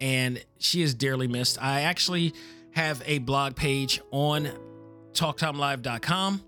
[0.00, 1.62] And she is dearly missed.
[1.62, 2.34] I actually
[2.72, 4.48] have a blog page on
[5.12, 6.42] talktimelive.com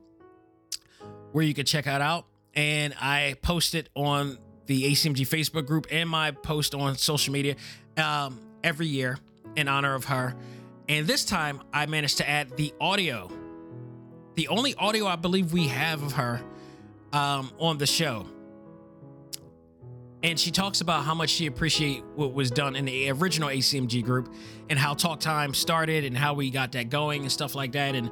[1.33, 2.27] where you can check it out.
[2.55, 7.57] And I post it on the ACMG Facebook group and my post on social media
[7.97, 9.19] um, every year
[9.57, 10.35] in honor of her.
[10.89, 13.31] And this time I managed to add the audio.
[14.35, 16.43] The only audio I believe we have of her
[17.13, 18.27] um, on the show.
[20.23, 24.03] And she talks about how much she appreciate what was done in the original ACMG
[24.03, 24.33] group
[24.71, 27.95] and how Talk Time started and how we got that going and stuff like that.
[27.95, 28.11] And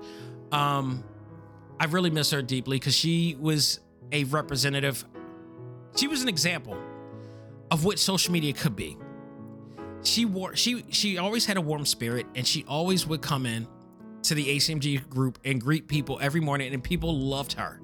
[0.53, 1.05] um,
[1.81, 3.81] I really miss her deeply because she was
[4.13, 5.05] a representative.
[5.97, 6.77] She was an example
[7.71, 8.97] of what social media could be
[10.03, 13.67] she wore she she always had a warm spirit and she always would come in
[14.23, 17.81] to the ACMG group and greet people every morning and people loved her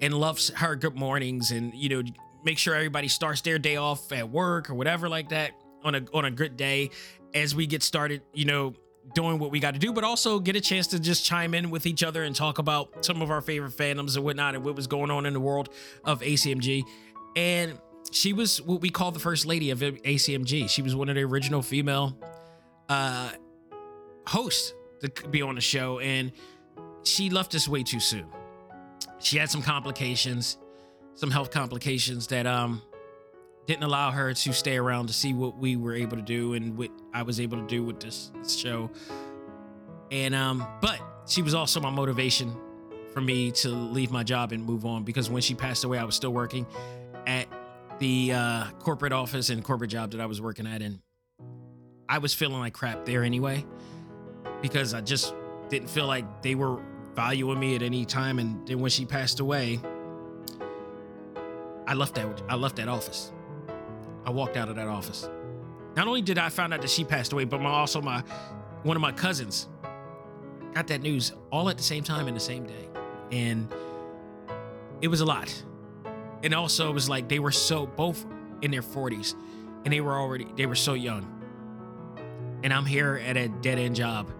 [0.00, 2.02] and loves her good mornings and you know
[2.44, 5.52] make sure everybody starts their day off at work or whatever like that
[5.82, 6.90] on a on a good day
[7.34, 8.74] as we get started you know
[9.14, 11.70] doing what we got to do but also get a chance to just chime in
[11.70, 14.74] with each other and talk about some of our favorite fandoms and whatnot and what
[14.74, 15.68] was going on in the world
[16.04, 16.82] of ACMG
[17.36, 17.78] and
[18.10, 20.68] she was what we call the first lady of ACMG.
[20.68, 22.16] She was one of the original female
[22.88, 23.30] uh,
[24.26, 26.32] hosts to be on the show, and
[27.04, 28.26] she left us way too soon.
[29.18, 30.58] She had some complications,
[31.14, 32.82] some health complications that um
[33.66, 36.76] didn't allow her to stay around to see what we were able to do and
[36.76, 38.90] what I was able to do with this, this show.
[40.10, 42.54] And um, but she was also my motivation
[43.12, 46.04] for me to leave my job and move on because when she passed away, I
[46.04, 46.66] was still working
[47.26, 47.48] at
[47.98, 51.00] the uh, corporate office and corporate job that I was working at, and
[52.08, 53.64] I was feeling like crap there anyway
[54.62, 55.34] because I just
[55.68, 56.80] didn't feel like they were
[57.14, 58.38] valuing me at any time.
[58.38, 59.80] And then when she passed away,
[61.86, 63.32] I left that I left that office.
[64.24, 65.28] I walked out of that office.
[65.96, 68.22] Not only did I find out that she passed away, but my also my
[68.82, 69.68] one of my cousins
[70.74, 72.88] got that news all at the same time in the same day,
[73.32, 73.72] and
[75.00, 75.52] it was a lot
[76.46, 78.24] and also it was like they were so both
[78.62, 79.34] in their 40s
[79.84, 81.32] and they were already they were so young.
[82.62, 84.30] And i'm here at a dead-end job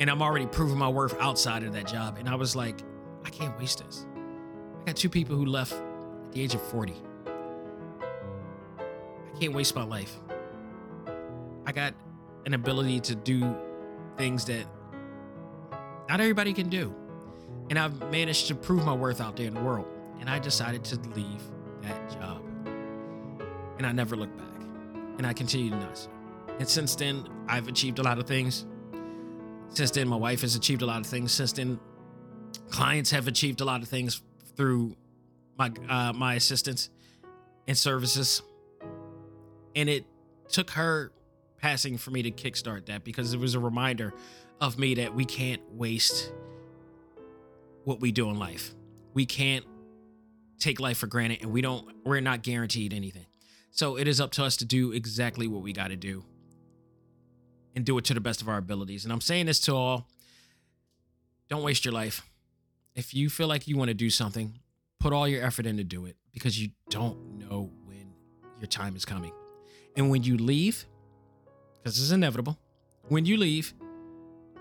[0.00, 2.16] and i'm already proving my worth outside of that job.
[2.18, 2.80] And i was like
[3.24, 4.04] i can't waste this.
[4.82, 6.92] I got two people who left at the age of 40
[8.76, 10.16] i can't waste my life.
[11.66, 11.94] I got
[12.46, 13.56] an ability to do
[14.16, 14.66] things that
[16.08, 16.92] not everybody can do.
[17.70, 19.86] And i've managed to prove my worth out there in the world
[20.24, 21.42] and I decided to leave
[21.82, 22.42] that job.
[23.76, 24.66] And I never looked back.
[25.18, 26.08] And I continued to not.
[26.58, 28.64] And since then, I've achieved a lot of things.
[29.68, 31.30] Since then, my wife has achieved a lot of things.
[31.30, 31.78] Since then,
[32.70, 34.22] clients have achieved a lot of things
[34.56, 34.96] through
[35.58, 36.88] my uh, my assistance
[37.68, 38.40] and services.
[39.76, 40.06] And it
[40.48, 41.12] took her
[41.58, 44.14] passing for me to kickstart that because it was a reminder
[44.58, 46.32] of me that we can't waste
[47.84, 48.74] what we do in life.
[49.12, 49.66] We can't
[50.64, 53.26] take life for granted and we don't we're not guaranteed anything.
[53.70, 56.24] So it is up to us to do exactly what we got to do
[57.74, 59.04] and do it to the best of our abilities.
[59.04, 60.08] And I'm saying this to all
[61.48, 62.22] don't waste your life.
[62.94, 64.58] If you feel like you want to do something,
[65.00, 68.14] put all your effort in to do it because you don't know when
[68.58, 69.32] your time is coming.
[69.96, 70.86] And when you leave,
[71.76, 72.58] because it's inevitable,
[73.08, 73.74] when you leave,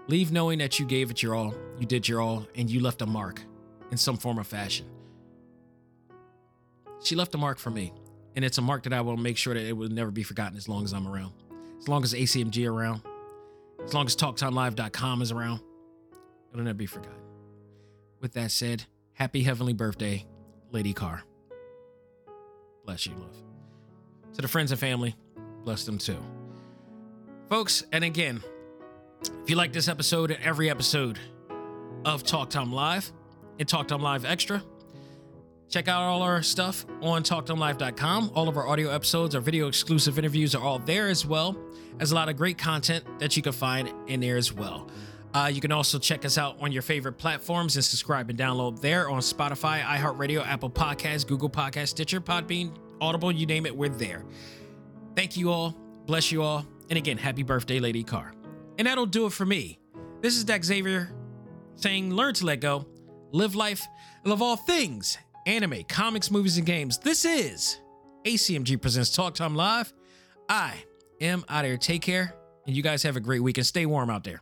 [0.07, 3.01] leave knowing that you gave it your all, you did your all, and you left
[3.01, 3.41] a mark
[3.91, 4.85] in some form or fashion.
[7.03, 7.93] She left a mark for me,
[8.35, 10.57] and it's a mark that I will make sure that it will never be forgotten
[10.57, 11.33] as long as I'm around,
[11.79, 13.01] as long as ACMG around,
[13.83, 15.59] as long as TalkTimeLive.com is around.
[16.51, 17.19] It'll never be forgotten.
[18.21, 20.25] With that said, happy heavenly birthday,
[20.71, 21.23] Lady Carr.
[22.85, 23.35] Bless you, love.
[24.33, 25.15] To the friends and family,
[25.63, 26.17] bless them too.
[27.49, 28.41] Folks, and again,
[29.43, 31.19] if you like this episode and every episode
[32.05, 33.11] of Talk Time Live
[33.59, 34.63] and Talk Time Live Extra,
[35.73, 38.33] check out all our stuff on TalkTimeLive.com.
[38.35, 41.57] All of our audio episodes, our video exclusive interviews are all there as well
[41.99, 44.87] as a lot of great content that you can find in there as well.
[45.33, 48.81] Uh, you can also check us out on your favorite platforms and subscribe and download
[48.81, 52.71] there on Spotify, iHeartRadio, Apple Podcasts, Google Podcasts, Stitcher, Podbean,
[53.01, 54.25] Audible, you name it, we're there.
[55.15, 55.75] Thank you all.
[56.05, 56.67] Bless you all.
[56.91, 58.31] And again, happy birthday, Lady Carr.
[58.77, 59.79] And that'll do it for me.
[60.21, 61.09] This is Dak Xavier
[61.77, 62.85] saying, learn to let go,
[63.31, 63.83] live life,
[64.23, 66.97] love all things anime, comics, movies, and games.
[66.97, 67.79] This is
[68.25, 69.93] ACMG Presents Talk Time Live.
[70.49, 70.73] I
[71.21, 71.77] am out of here.
[71.77, 72.35] Take care,
[72.65, 74.41] and you guys have a great week and stay warm out there.